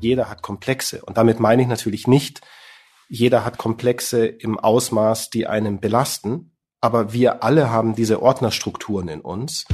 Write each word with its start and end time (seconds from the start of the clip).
jeder 0.00 0.28
hat 0.28 0.42
Komplexe. 0.42 1.02
Und 1.04 1.16
damit 1.16 1.40
meine 1.40 1.62
ich 1.62 1.68
natürlich 1.68 2.06
nicht, 2.06 2.40
jeder 3.08 3.44
hat 3.44 3.58
Komplexe 3.58 4.26
im 4.26 4.58
Ausmaß, 4.58 5.30
die 5.30 5.46
einen 5.46 5.80
belasten, 5.80 6.52
aber 6.80 7.12
wir 7.12 7.42
alle 7.42 7.70
haben 7.70 7.94
diese 7.94 8.22
Ordnerstrukturen 8.22 9.08
in 9.08 9.20
uns. 9.20 9.64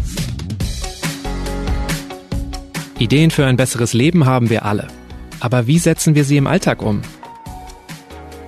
Ideen 2.99 3.31
für 3.31 3.45
ein 3.45 3.57
besseres 3.57 3.93
Leben 3.93 4.25
haben 4.25 4.51
wir 4.51 4.65
alle. 4.65 4.89
Aber 5.41 5.67
wie 5.67 5.79
setzen 5.79 6.15
wir 6.15 6.25
sie 6.25 6.37
im 6.37 6.47
Alltag 6.47 6.81
um? 6.81 7.03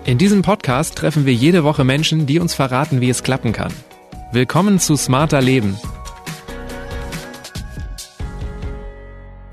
In 0.04 0.18
diesem 0.18 0.42
Podcast 0.42 0.94
treffen 0.94 1.26
wir 1.26 1.34
jede 1.34 1.64
Woche 1.64 1.82
Menschen, 1.82 2.26
die 2.26 2.38
uns 2.38 2.54
verraten, 2.54 3.00
wie 3.00 3.10
es 3.10 3.24
klappen 3.24 3.52
kann. 3.52 3.72
Willkommen 4.30 4.78
zu 4.78 4.96
Smarter 4.96 5.40
Leben. 5.40 5.76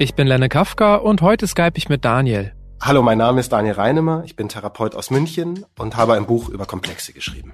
Ich 0.04 0.16
bin 0.16 0.28
Lenne 0.28 0.50
Kafka 0.50 0.96
und 0.96 1.22
heute 1.22 1.48
skype 1.48 1.72
ich 1.76 1.88
mit 1.88 2.04
Daniel. 2.04 2.52
Hallo, 2.82 3.02
mein 3.02 3.20
Name 3.20 3.40
ist 3.40 3.54
Daniel 3.54 3.76
Reinemer, 3.76 4.24
ich 4.26 4.36
bin 4.36 4.50
Therapeut 4.50 4.96
aus 4.96 5.12
München 5.12 5.64
und 5.80 5.96
habe 5.96 6.16
ein 6.16 6.26
Buch 6.26 6.50
über 6.50 6.66
Komplexe 6.66 7.14
geschrieben. 7.14 7.54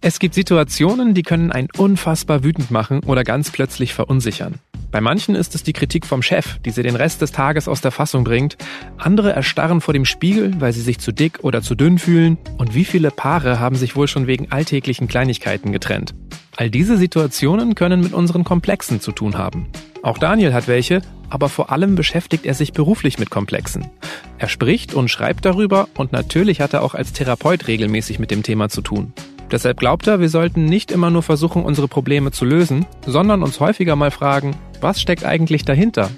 Es 0.00 0.20
gibt 0.20 0.36
Situationen, 0.36 1.12
die 1.12 1.24
können 1.24 1.50
einen 1.50 1.66
unfassbar 1.76 2.44
wütend 2.44 2.70
machen 2.70 3.00
oder 3.04 3.24
ganz 3.24 3.50
plötzlich 3.50 3.94
verunsichern. 3.94 4.60
Bei 4.92 5.00
manchen 5.00 5.34
ist 5.34 5.56
es 5.56 5.64
die 5.64 5.72
Kritik 5.72 6.06
vom 6.06 6.22
Chef, 6.22 6.58
die 6.58 6.70
sie 6.70 6.84
den 6.84 6.94
Rest 6.94 7.20
des 7.20 7.32
Tages 7.32 7.66
aus 7.66 7.80
der 7.80 7.90
Fassung 7.90 8.22
bringt. 8.22 8.56
Andere 8.96 9.32
erstarren 9.32 9.80
vor 9.80 9.92
dem 9.92 10.04
Spiegel, 10.04 10.54
weil 10.60 10.72
sie 10.72 10.82
sich 10.82 11.00
zu 11.00 11.10
dick 11.10 11.40
oder 11.42 11.62
zu 11.62 11.74
dünn 11.74 11.98
fühlen. 11.98 12.38
Und 12.58 12.76
wie 12.76 12.84
viele 12.84 13.10
Paare 13.10 13.58
haben 13.58 13.74
sich 13.74 13.96
wohl 13.96 14.06
schon 14.06 14.28
wegen 14.28 14.52
alltäglichen 14.52 15.08
Kleinigkeiten 15.08 15.72
getrennt? 15.72 16.14
All 16.56 16.70
diese 16.70 16.96
Situationen 16.96 17.74
können 17.74 18.02
mit 18.02 18.12
unseren 18.12 18.44
Komplexen 18.44 19.00
zu 19.00 19.10
tun 19.10 19.36
haben. 19.36 19.66
Auch 20.02 20.18
Daniel 20.18 20.54
hat 20.54 20.68
welche, 20.68 21.02
aber 21.30 21.48
vor 21.48 21.72
allem 21.72 21.94
beschäftigt 21.94 22.44
er 22.44 22.54
sich 22.54 22.72
beruflich 22.72 23.18
mit 23.18 23.30
Komplexen. 23.30 23.86
Er 24.38 24.48
spricht 24.48 24.94
und 24.94 25.08
schreibt 25.08 25.44
darüber 25.44 25.88
und 25.96 26.12
natürlich 26.12 26.60
hat 26.60 26.74
er 26.74 26.82
auch 26.82 26.94
als 26.94 27.12
Therapeut 27.12 27.68
regelmäßig 27.68 28.18
mit 28.18 28.30
dem 28.30 28.42
Thema 28.42 28.68
zu 28.68 28.82
tun. 28.82 29.12
Deshalb 29.50 29.78
glaubt 29.78 30.06
er, 30.06 30.20
wir 30.20 30.28
sollten 30.28 30.64
nicht 30.66 30.92
immer 30.92 31.10
nur 31.10 31.22
versuchen, 31.22 31.64
unsere 31.64 31.88
Probleme 31.88 32.30
zu 32.30 32.44
lösen, 32.44 32.86
sondern 33.04 33.42
uns 33.42 33.58
häufiger 33.58 33.96
mal 33.96 34.10
fragen, 34.10 34.56
was 34.80 35.00
steckt 35.00 35.24
eigentlich 35.24 35.64
dahinter? 35.64 36.10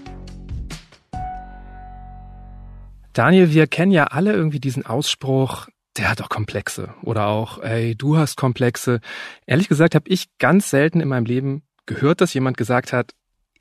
Daniel, 3.14 3.52
wir 3.52 3.66
kennen 3.66 3.92
ja 3.92 4.04
alle 4.04 4.32
irgendwie 4.32 4.60
diesen 4.60 4.84
Ausspruch, 4.86 5.68
der 5.96 6.10
hat 6.10 6.20
doch 6.20 6.28
Komplexe. 6.28 6.94
Oder 7.02 7.26
auch, 7.28 7.58
ey, 7.62 7.94
du 7.94 8.16
hast 8.16 8.36
Komplexe. 8.36 9.00
Ehrlich 9.46 9.68
gesagt 9.68 9.94
habe 9.94 10.08
ich 10.08 10.28
ganz 10.38 10.70
selten 10.70 11.00
in 11.00 11.08
meinem 11.08 11.26
Leben 11.26 11.62
gehört, 11.86 12.20
dass 12.20 12.34
jemand 12.34 12.56
gesagt 12.56 12.92
hat, 12.92 13.12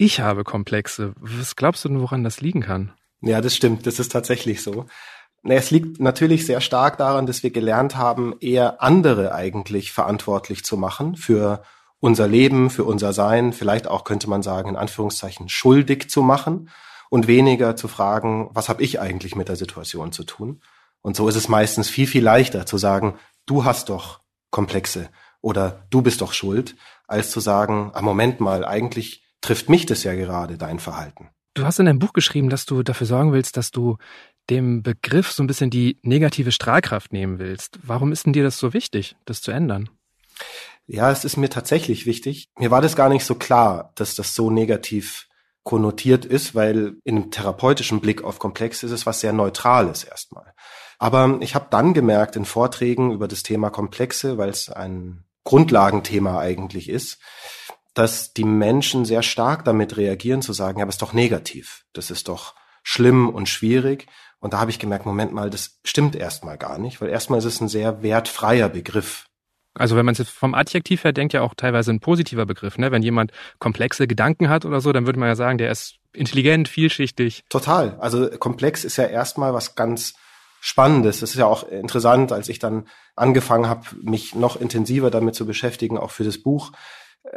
ich 0.01 0.19
habe 0.19 0.43
Komplexe. 0.43 1.13
Was 1.19 1.55
glaubst 1.55 1.85
du 1.85 1.89
denn, 1.89 2.01
woran 2.01 2.23
das 2.23 2.41
liegen 2.41 2.61
kann? 2.61 2.91
Ja, 3.21 3.39
das 3.39 3.55
stimmt. 3.55 3.85
Das 3.85 3.99
ist 3.99 4.11
tatsächlich 4.11 4.63
so. 4.63 4.87
Es 5.43 5.69
liegt 5.69 5.99
natürlich 5.99 6.47
sehr 6.47 6.59
stark 6.59 6.97
daran, 6.97 7.27
dass 7.27 7.43
wir 7.43 7.51
gelernt 7.51 7.95
haben, 7.95 8.33
eher 8.39 8.81
andere 8.81 9.35
eigentlich 9.35 9.91
verantwortlich 9.91 10.65
zu 10.65 10.75
machen 10.75 11.15
für 11.15 11.61
unser 11.99 12.27
Leben, 12.27 12.71
für 12.71 12.83
unser 12.83 13.13
Sein, 13.13 13.53
vielleicht 13.53 13.87
auch 13.87 14.03
könnte 14.03 14.27
man 14.27 14.41
sagen, 14.41 14.69
in 14.69 14.75
Anführungszeichen 14.75 15.49
schuldig 15.49 16.09
zu 16.09 16.23
machen 16.23 16.69
und 17.11 17.27
weniger 17.27 17.75
zu 17.75 17.87
fragen, 17.87 18.49
was 18.53 18.69
habe 18.69 18.81
ich 18.81 18.99
eigentlich 18.99 19.35
mit 19.35 19.49
der 19.49 19.55
Situation 19.55 20.11
zu 20.11 20.23
tun? 20.23 20.61
Und 21.01 21.15
so 21.15 21.27
ist 21.27 21.35
es 21.35 21.47
meistens 21.47 21.89
viel, 21.89 22.07
viel 22.07 22.23
leichter 22.23 22.65
zu 22.65 22.79
sagen, 22.79 23.19
du 23.45 23.65
hast 23.65 23.89
doch 23.89 24.21
Komplexe 24.49 25.09
oder 25.41 25.85
du 25.91 26.01
bist 26.01 26.21
doch 26.21 26.33
schuld, 26.33 26.75
als 27.07 27.29
zu 27.29 27.39
sagen, 27.39 27.91
ah, 27.93 28.01
Moment 28.01 28.39
mal, 28.39 28.65
eigentlich 28.65 29.23
trifft 29.41 29.69
mich 29.69 29.85
das 29.85 30.03
ja 30.03 30.13
gerade, 30.13 30.57
dein 30.57 30.79
Verhalten. 30.79 31.29
Du 31.53 31.65
hast 31.65 31.79
in 31.79 31.85
deinem 31.85 31.99
Buch 31.99 32.13
geschrieben, 32.13 32.49
dass 32.49 32.65
du 32.65 32.81
dafür 32.81 33.07
sorgen 33.07 33.33
willst, 33.33 33.57
dass 33.57 33.71
du 33.71 33.97
dem 34.49 34.83
Begriff 34.83 35.31
so 35.31 35.43
ein 35.43 35.47
bisschen 35.47 35.69
die 35.69 35.99
negative 36.01 36.51
Strahlkraft 36.51 37.11
nehmen 37.11 37.39
willst. 37.39 37.79
Warum 37.83 38.11
ist 38.11 38.25
denn 38.25 38.33
dir 38.33 38.43
das 38.43 38.57
so 38.57 38.73
wichtig, 38.73 39.15
das 39.25 39.41
zu 39.41 39.51
ändern? 39.51 39.89
Ja, 40.87 41.11
es 41.11 41.25
ist 41.25 41.37
mir 41.37 41.49
tatsächlich 41.49 42.05
wichtig. 42.05 42.47
Mir 42.57 42.71
war 42.71 42.81
das 42.81 42.95
gar 42.95 43.09
nicht 43.09 43.25
so 43.25 43.35
klar, 43.35 43.91
dass 43.95 44.15
das 44.15 44.33
so 44.33 44.49
negativ 44.49 45.27
konnotiert 45.63 46.25
ist, 46.25 46.55
weil 46.55 46.95
in 47.03 47.17
einem 47.17 47.31
therapeutischen 47.31 48.01
Blick 48.01 48.23
auf 48.23 48.39
Komplex 48.39 48.83
ist 48.83 48.91
es 48.91 49.05
was 49.05 49.19
sehr 49.19 49.33
Neutrales 49.33 50.03
erstmal. 50.03 50.53
Aber 50.97 51.37
ich 51.41 51.55
habe 51.55 51.67
dann 51.69 51.93
gemerkt 51.93 52.35
in 52.35 52.45
Vorträgen 52.45 53.11
über 53.11 53.27
das 53.27 53.43
Thema 53.43 53.69
Komplexe, 53.69 54.37
weil 54.37 54.49
es 54.49 54.69
ein 54.69 55.23
Grundlagenthema 55.43 56.39
eigentlich 56.39 56.89
ist, 56.89 57.19
dass 57.93 58.33
die 58.33 58.45
Menschen 58.45 59.05
sehr 59.05 59.23
stark 59.23 59.65
damit 59.65 59.97
reagieren, 59.97 60.41
zu 60.41 60.53
sagen, 60.53 60.79
ja, 60.79 60.83
aber 60.83 60.89
es 60.89 60.95
ist 60.95 61.01
doch 61.01 61.13
negativ, 61.13 61.83
das 61.93 62.11
ist 62.11 62.27
doch 62.27 62.55
schlimm 62.83 63.29
und 63.29 63.49
schwierig. 63.49 64.07
Und 64.39 64.53
da 64.53 64.59
habe 64.59 64.71
ich 64.71 64.79
gemerkt, 64.79 65.05
Moment 65.05 65.33
mal, 65.33 65.49
das 65.49 65.79
stimmt 65.83 66.15
erstmal 66.15 66.57
gar 66.57 66.79
nicht, 66.79 66.99
weil 66.99 67.09
erstmal 67.09 67.39
ist 67.39 67.45
es 67.45 67.61
ein 67.61 67.67
sehr 67.67 68.01
wertfreier 68.01 68.69
Begriff. 68.69 69.25
Also 69.73 69.95
wenn 69.95 70.05
man 70.05 70.13
es 70.13 70.19
jetzt 70.19 70.31
vom 70.31 70.53
Adjektiv 70.53 71.03
her 71.03 71.13
denkt, 71.13 71.33
ja 71.33 71.41
auch 71.41 71.53
teilweise 71.55 71.91
ein 71.91 71.99
positiver 71.99 72.45
Begriff. 72.45 72.77
Ne? 72.77 72.91
Wenn 72.91 73.03
jemand 73.03 73.31
komplexe 73.59 74.07
Gedanken 74.07 74.49
hat 74.49 74.65
oder 74.65 74.81
so, 74.81 74.91
dann 74.91 75.05
würde 75.05 75.19
man 75.19 75.29
ja 75.29 75.35
sagen, 75.35 75.57
der 75.57 75.71
ist 75.71 75.95
intelligent, 76.11 76.67
vielschichtig. 76.67 77.43
Total. 77.49 77.97
Also 77.99 78.29
komplex 78.29 78.83
ist 78.83 78.97
ja 78.97 79.05
erstmal 79.05 79.53
was 79.53 79.75
ganz 79.75 80.13
Spannendes. 80.59 81.21
Das 81.21 81.31
ist 81.31 81.37
ja 81.37 81.47
auch 81.47 81.67
interessant, 81.67 82.31
als 82.31 82.47
ich 82.47 82.59
dann 82.59 82.87
angefangen 83.15 83.67
habe, 83.67 83.87
mich 84.01 84.35
noch 84.35 84.59
intensiver 84.59 85.09
damit 85.09 85.35
zu 85.35 85.45
beschäftigen, 85.45 85.97
auch 85.97 86.11
für 86.11 86.23
das 86.23 86.37
Buch, 86.37 86.71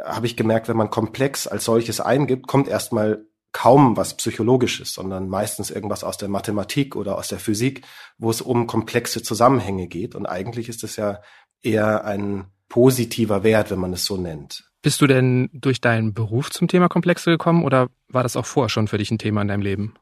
habe 0.03 0.25
ich 0.25 0.35
gemerkt, 0.35 0.67
wenn 0.67 0.77
man 0.77 0.89
komplex 0.89 1.47
als 1.47 1.65
solches 1.65 1.99
eingibt, 1.99 2.47
kommt 2.47 2.67
erstmal 2.67 3.25
kaum 3.51 3.95
was 3.95 4.17
Psychologisches, 4.17 4.93
sondern 4.93 5.29
meistens 5.29 5.71
irgendwas 5.71 6.03
aus 6.03 6.17
der 6.17 6.27
Mathematik 6.27 6.95
oder 6.95 7.17
aus 7.17 7.29
der 7.29 7.39
Physik, 7.39 7.85
wo 8.17 8.29
es 8.29 8.41
um 8.41 8.67
komplexe 8.67 9.23
Zusammenhänge 9.23 9.87
geht. 9.87 10.13
Und 10.13 10.25
eigentlich 10.25 10.67
ist 10.67 10.83
es 10.83 10.97
ja 10.97 11.21
eher 11.61 12.03
ein 12.03 12.47
positiver 12.67 13.43
Wert, 13.43 13.71
wenn 13.71 13.79
man 13.79 13.93
es 13.93 14.05
so 14.05 14.17
nennt. 14.17 14.69
Bist 14.81 15.01
du 15.01 15.07
denn 15.07 15.49
durch 15.53 15.79
deinen 15.81 16.13
Beruf 16.13 16.51
zum 16.51 16.67
Thema 16.67 16.89
Komplexe 16.89 17.31
gekommen 17.31 17.63
oder 17.63 17.87
war 18.09 18.23
das 18.23 18.35
auch 18.35 18.45
vorher 18.45 18.69
schon 18.69 18.87
für 18.87 18.97
dich 18.97 19.09
ein 19.09 19.17
Thema 19.17 19.41
in 19.41 19.47
deinem 19.47 19.61
Leben? 19.61 19.95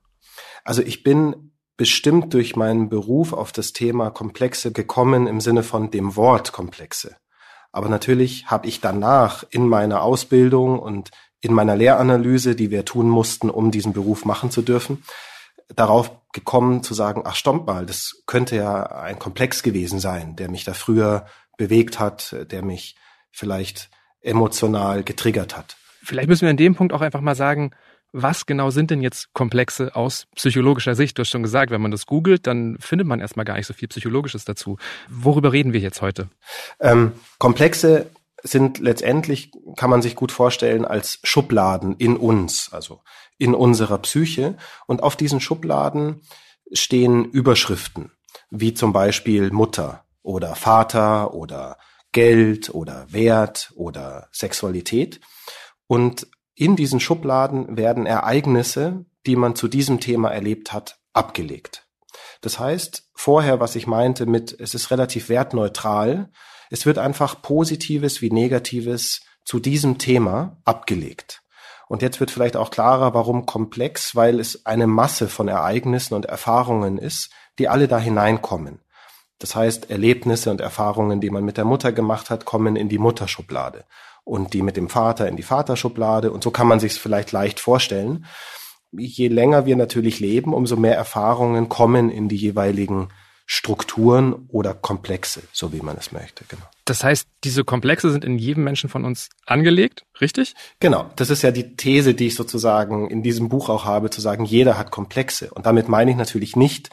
Also 0.63 0.81
ich 0.81 1.03
bin 1.03 1.53
bestimmt 1.77 2.33
durch 2.33 2.55
meinen 2.55 2.89
Beruf 2.89 3.33
auf 3.33 3.51
das 3.51 3.73
Thema 3.73 4.09
Komplexe 4.09 4.71
gekommen 4.71 5.27
im 5.27 5.41
Sinne 5.41 5.63
von 5.63 5.91
dem 5.91 6.15
Wort 6.15 6.51
Komplexe. 6.51 7.15
Aber 7.73 7.89
natürlich 7.89 8.45
habe 8.45 8.67
ich 8.67 8.79
danach 8.79 9.43
in 9.49 9.67
meiner 9.67 10.03
Ausbildung 10.03 10.79
und 10.79 11.09
in 11.41 11.53
meiner 11.53 11.75
Lehranalyse, 11.75 12.55
die 12.55 12.71
wir 12.71 12.85
tun 12.85 13.09
mussten, 13.09 13.49
um 13.49 13.71
diesen 13.71 13.91
Beruf 13.91 14.23
machen 14.23 14.51
zu 14.51 14.61
dürfen, 14.61 15.03
darauf 15.75 16.11
gekommen 16.31 16.83
zu 16.83 16.93
sagen, 16.93 17.23
ach 17.25 17.35
stimmt 17.35 17.65
mal, 17.65 17.85
das 17.85 18.23
könnte 18.27 18.55
ja 18.55 18.83
ein 18.83 19.19
Komplex 19.19 19.63
gewesen 19.63 19.99
sein, 19.99 20.35
der 20.35 20.49
mich 20.49 20.63
da 20.63 20.73
früher 20.73 21.25
bewegt 21.57 21.99
hat, 21.99 22.35
der 22.51 22.63
mich 22.63 22.95
vielleicht 23.31 23.89
emotional 24.21 25.03
getriggert 25.03 25.57
hat. 25.57 25.75
Vielleicht 26.03 26.29
müssen 26.29 26.43
wir 26.43 26.51
in 26.51 26.57
dem 26.57 26.75
Punkt 26.75 26.93
auch 26.93 27.01
einfach 27.01 27.21
mal 27.21 27.35
sagen, 27.35 27.71
was 28.13 28.45
genau 28.45 28.69
sind 28.69 28.91
denn 28.91 29.01
jetzt 29.01 29.33
Komplexe 29.33 29.95
aus 29.95 30.27
psychologischer 30.35 30.95
Sicht? 30.95 31.17
Du 31.17 31.21
hast 31.21 31.29
schon 31.29 31.43
gesagt, 31.43 31.71
wenn 31.71 31.81
man 31.81 31.91
das 31.91 32.05
googelt, 32.05 32.47
dann 32.47 32.77
findet 32.79 33.07
man 33.07 33.19
erstmal 33.19 33.43
gar 33.43 33.57
nicht 33.57 33.65
so 33.65 33.73
viel 33.73 33.87
Psychologisches 33.87 34.45
dazu. 34.45 34.77
Worüber 35.09 35.51
reden 35.51 35.73
wir 35.73 35.79
jetzt 35.79 36.01
heute? 36.01 36.29
Ähm, 36.79 37.13
Komplexe 37.39 38.05
sind 38.43 38.79
letztendlich, 38.79 39.51
kann 39.77 39.89
man 39.89 40.01
sich 40.01 40.15
gut 40.15 40.31
vorstellen, 40.31 40.85
als 40.85 41.19
Schubladen 41.23 41.95
in 41.97 42.15
uns, 42.15 42.71
also 42.71 43.01
in 43.37 43.55
unserer 43.55 43.97
Psyche. 43.97 44.57
Und 44.85 45.01
auf 45.01 45.15
diesen 45.15 45.39
Schubladen 45.39 46.21
stehen 46.71 47.25
Überschriften, 47.25 48.11
wie 48.51 48.73
zum 48.73 48.93
Beispiel 48.93 49.49
Mutter 49.51 50.03
oder 50.21 50.55
Vater 50.55 51.33
oder 51.33 51.77
Geld 52.11 52.69
oder 52.69 53.07
Wert 53.09 53.71
oder 53.75 54.27
Sexualität. 54.31 55.19
Und 55.87 56.27
in 56.55 56.75
diesen 56.75 56.99
Schubladen 56.99 57.77
werden 57.77 58.05
Ereignisse, 58.05 59.05
die 59.25 59.35
man 59.35 59.55
zu 59.55 59.67
diesem 59.67 59.99
Thema 59.99 60.29
erlebt 60.29 60.73
hat, 60.73 60.99
abgelegt. 61.13 61.87
Das 62.41 62.59
heißt, 62.59 63.09
vorher, 63.15 63.59
was 63.59 63.75
ich 63.75 63.87
meinte 63.87 64.25
mit, 64.25 64.55
es 64.59 64.73
ist 64.73 64.91
relativ 64.91 65.29
wertneutral, 65.29 66.29
es 66.69 66.85
wird 66.85 66.97
einfach 66.97 67.41
Positives 67.41 68.21
wie 68.21 68.31
Negatives 68.31 69.21
zu 69.45 69.59
diesem 69.59 69.97
Thema 69.97 70.57
abgelegt. 70.65 71.41
Und 71.87 72.01
jetzt 72.01 72.19
wird 72.19 72.31
vielleicht 72.31 72.55
auch 72.55 72.71
klarer, 72.71 73.13
warum 73.13 73.45
komplex, 73.45 74.15
weil 74.15 74.39
es 74.39 74.65
eine 74.65 74.87
Masse 74.87 75.27
von 75.27 75.47
Ereignissen 75.47 76.13
und 76.13 76.25
Erfahrungen 76.25 76.97
ist, 76.97 77.31
die 77.59 77.67
alle 77.67 77.87
da 77.87 77.99
hineinkommen. 77.99 78.79
Das 79.39 79.55
heißt, 79.55 79.89
Erlebnisse 79.89 80.49
und 80.49 80.61
Erfahrungen, 80.61 81.19
die 81.19 81.29
man 81.29 81.43
mit 81.43 81.57
der 81.57 81.65
Mutter 81.65 81.91
gemacht 81.91 82.29
hat, 82.29 82.45
kommen 82.45 82.75
in 82.75 82.89
die 82.89 82.97
Mutterschublade 82.97 83.85
und 84.23 84.53
die 84.53 84.61
mit 84.61 84.77
dem 84.77 84.89
Vater 84.89 85.27
in 85.27 85.35
die 85.35 85.43
Vaterschublade. 85.43 86.31
Und 86.31 86.43
so 86.43 86.51
kann 86.51 86.67
man 86.67 86.79
sich 86.79 86.93
es 86.93 86.97
vielleicht 86.97 87.31
leicht 87.31 87.59
vorstellen. 87.59 88.25
Je 88.91 89.27
länger 89.27 89.65
wir 89.65 89.75
natürlich 89.75 90.19
leben, 90.19 90.53
umso 90.53 90.75
mehr 90.75 90.95
Erfahrungen 90.95 91.69
kommen 91.69 92.09
in 92.09 92.29
die 92.29 92.37
jeweiligen 92.37 93.09
Strukturen 93.45 94.47
oder 94.47 94.73
Komplexe, 94.73 95.43
so 95.51 95.73
wie 95.73 95.81
man 95.81 95.97
es 95.97 96.11
möchte, 96.11 96.45
genau. 96.47 96.63
Das 96.85 97.03
heißt, 97.03 97.27
diese 97.43 97.63
Komplexe 97.63 98.09
sind 98.11 98.23
in 98.23 98.37
jedem 98.37 98.63
Menschen 98.63 98.89
von 98.89 99.03
uns 99.03 99.29
angelegt, 99.45 100.05
richtig? 100.21 100.55
Genau. 100.79 101.09
Das 101.17 101.29
ist 101.29 101.41
ja 101.41 101.51
die 101.51 101.75
These, 101.75 102.13
die 102.13 102.27
ich 102.27 102.35
sozusagen 102.35 103.09
in 103.09 103.21
diesem 103.21 103.49
Buch 103.49 103.69
auch 103.69 103.85
habe, 103.85 104.09
zu 104.09 104.21
sagen, 104.21 104.45
jeder 104.45 104.77
hat 104.77 104.91
Komplexe. 104.91 105.51
Und 105.53 105.65
damit 105.65 105.89
meine 105.89 106.11
ich 106.11 106.17
natürlich 106.17 106.55
nicht, 106.55 106.89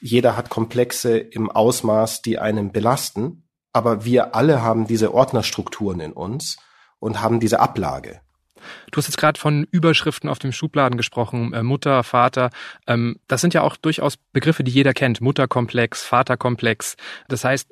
jeder 0.00 0.36
hat 0.36 0.50
Komplexe 0.50 1.18
im 1.18 1.50
Ausmaß, 1.50 2.22
die 2.22 2.38
einen 2.38 2.72
belasten, 2.72 3.45
aber 3.76 4.06
wir 4.06 4.34
alle 4.34 4.62
haben 4.62 4.86
diese 4.86 5.12
Ordnerstrukturen 5.12 6.00
in 6.00 6.12
uns 6.14 6.56
und 6.98 7.20
haben 7.20 7.40
diese 7.40 7.60
Ablage. 7.60 8.22
Du 8.90 8.96
hast 8.96 9.06
jetzt 9.06 9.18
gerade 9.18 9.38
von 9.38 9.64
Überschriften 9.70 10.30
auf 10.30 10.38
dem 10.38 10.50
Schubladen 10.50 10.96
gesprochen, 10.96 11.52
äh, 11.52 11.62
Mutter, 11.62 12.02
Vater. 12.02 12.48
Ähm, 12.86 13.16
das 13.28 13.42
sind 13.42 13.52
ja 13.52 13.60
auch 13.60 13.76
durchaus 13.76 14.16
Begriffe, 14.32 14.64
die 14.64 14.70
jeder 14.70 14.94
kennt. 14.94 15.20
Mutterkomplex, 15.20 16.04
Vaterkomplex. 16.04 16.96
Das 17.28 17.44
heißt, 17.44 17.68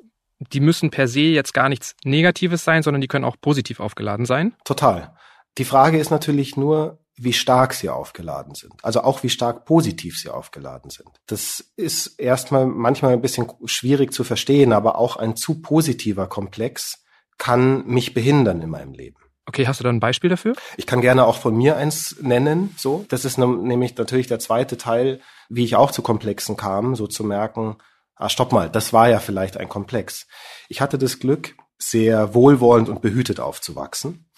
die 0.53 0.59
müssen 0.59 0.91
per 0.91 1.07
se 1.07 1.21
jetzt 1.21 1.55
gar 1.55 1.69
nichts 1.69 1.95
Negatives 2.03 2.63
sein, 2.63 2.83
sondern 2.83 3.01
die 3.01 3.07
können 3.07 3.25
auch 3.25 3.37
positiv 3.41 3.79
aufgeladen 3.79 4.27
sein. 4.27 4.53
Total. 4.63 5.15
Die 5.57 5.65
Frage 5.65 5.97
ist 5.97 6.11
natürlich 6.11 6.55
nur, 6.55 6.99
wie 7.17 7.33
stark 7.33 7.73
sie 7.73 7.89
aufgeladen 7.89 8.55
sind. 8.55 8.73
Also 8.83 9.01
auch 9.01 9.23
wie 9.23 9.29
stark 9.29 9.65
positiv 9.65 10.17
sie 10.19 10.29
aufgeladen 10.29 10.89
sind. 10.89 11.09
Das 11.27 11.63
ist 11.75 12.19
erstmal 12.19 12.65
manchmal 12.65 13.13
ein 13.13 13.21
bisschen 13.21 13.51
schwierig 13.65 14.13
zu 14.13 14.23
verstehen, 14.23 14.73
aber 14.73 14.97
auch 14.97 15.15
ein 15.15 15.35
zu 15.35 15.61
positiver 15.61 16.27
Komplex 16.27 17.03
kann 17.37 17.85
mich 17.85 18.13
behindern 18.13 18.61
in 18.61 18.69
meinem 18.69 18.93
Leben. 18.93 19.17
Okay, 19.47 19.67
hast 19.67 19.79
du 19.79 19.83
da 19.83 19.91
ein 19.91 19.99
Beispiel 19.99 20.29
dafür? 20.29 20.55
Ich 20.75 20.87
kann 20.87 21.01
gerne 21.01 21.25
auch 21.25 21.37
von 21.37 21.55
mir 21.55 21.77
eins 21.77 22.15
nennen. 22.19 22.73
So, 22.77 23.05
das 23.09 23.25
ist 23.25 23.37
nämlich 23.37 23.95
natürlich 23.95 24.27
der 24.27 24.39
zweite 24.39 24.75
Teil, 24.75 25.21
wie 25.49 25.63
ich 25.63 25.75
auch 25.75 25.91
zu 25.91 26.01
Komplexen 26.01 26.57
kam, 26.57 26.95
so 26.95 27.05
zu 27.05 27.23
merken, 27.23 27.77
ah, 28.15 28.29
stopp 28.29 28.51
mal, 28.51 28.69
das 28.69 28.91
war 28.91 29.09
ja 29.09 29.19
vielleicht 29.19 29.57
ein 29.57 29.69
Komplex. 29.69 30.27
Ich 30.67 30.81
hatte 30.81 30.97
das 30.97 31.19
Glück, 31.19 31.55
sehr 31.77 32.33
wohlwollend 32.33 32.89
und 32.89 33.01
behütet 33.01 33.39
aufzuwachsen. 33.39 34.29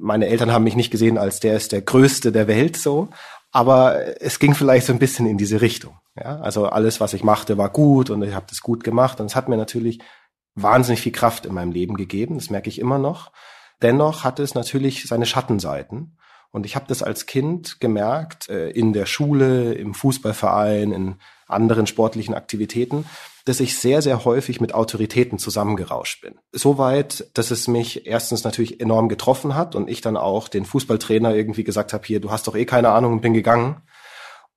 Meine 0.00 0.26
Eltern 0.26 0.52
haben 0.52 0.64
mich 0.64 0.76
nicht 0.76 0.90
gesehen 0.90 1.18
als 1.18 1.40
der 1.40 1.56
ist 1.56 1.72
der 1.72 1.82
Größte 1.82 2.32
der 2.32 2.48
Welt 2.48 2.76
so, 2.76 3.08
aber 3.52 4.20
es 4.20 4.38
ging 4.38 4.54
vielleicht 4.54 4.86
so 4.86 4.92
ein 4.92 4.98
bisschen 4.98 5.26
in 5.26 5.38
diese 5.38 5.60
Richtung. 5.60 5.98
Ja, 6.16 6.40
also 6.40 6.66
alles, 6.66 7.00
was 7.00 7.14
ich 7.14 7.22
machte, 7.22 7.58
war 7.58 7.70
gut 7.70 8.10
und 8.10 8.22
ich 8.22 8.34
habe 8.34 8.46
das 8.48 8.60
gut 8.60 8.84
gemacht 8.84 9.20
und 9.20 9.26
es 9.26 9.36
hat 9.36 9.48
mir 9.48 9.56
natürlich 9.56 10.00
wahnsinnig 10.54 11.00
viel 11.00 11.12
Kraft 11.12 11.46
in 11.46 11.54
meinem 11.54 11.72
Leben 11.72 11.96
gegeben. 11.96 12.36
Das 12.36 12.50
merke 12.50 12.68
ich 12.68 12.78
immer 12.78 12.98
noch. 12.98 13.32
Dennoch 13.82 14.24
hat 14.24 14.38
es 14.40 14.54
natürlich 14.54 15.06
seine 15.06 15.26
Schattenseiten. 15.26 16.16
Und 16.52 16.66
ich 16.66 16.74
habe 16.74 16.86
das 16.88 17.02
als 17.02 17.26
Kind 17.26 17.80
gemerkt, 17.80 18.48
äh, 18.48 18.70
in 18.70 18.92
der 18.92 19.06
Schule, 19.06 19.72
im 19.74 19.94
Fußballverein, 19.94 20.92
in 20.92 21.14
anderen 21.46 21.86
sportlichen 21.86 22.34
Aktivitäten, 22.34 23.06
dass 23.44 23.60
ich 23.60 23.78
sehr, 23.78 24.02
sehr 24.02 24.24
häufig 24.24 24.60
mit 24.60 24.74
Autoritäten 24.74 25.38
zusammengerauscht 25.38 26.22
bin. 26.22 26.38
Soweit, 26.52 27.30
dass 27.34 27.50
es 27.50 27.68
mich 27.68 28.06
erstens 28.06 28.44
natürlich 28.44 28.80
enorm 28.80 29.08
getroffen 29.08 29.54
hat 29.54 29.74
und 29.74 29.88
ich 29.88 30.00
dann 30.00 30.16
auch 30.16 30.48
den 30.48 30.64
Fußballtrainer 30.64 31.34
irgendwie 31.34 31.64
gesagt 31.64 31.92
habe, 31.92 32.06
hier, 32.06 32.20
du 32.20 32.30
hast 32.30 32.46
doch 32.46 32.56
eh 32.56 32.66
keine 32.66 32.90
Ahnung 32.90 33.14
und 33.14 33.20
bin 33.22 33.34
gegangen. 33.34 33.82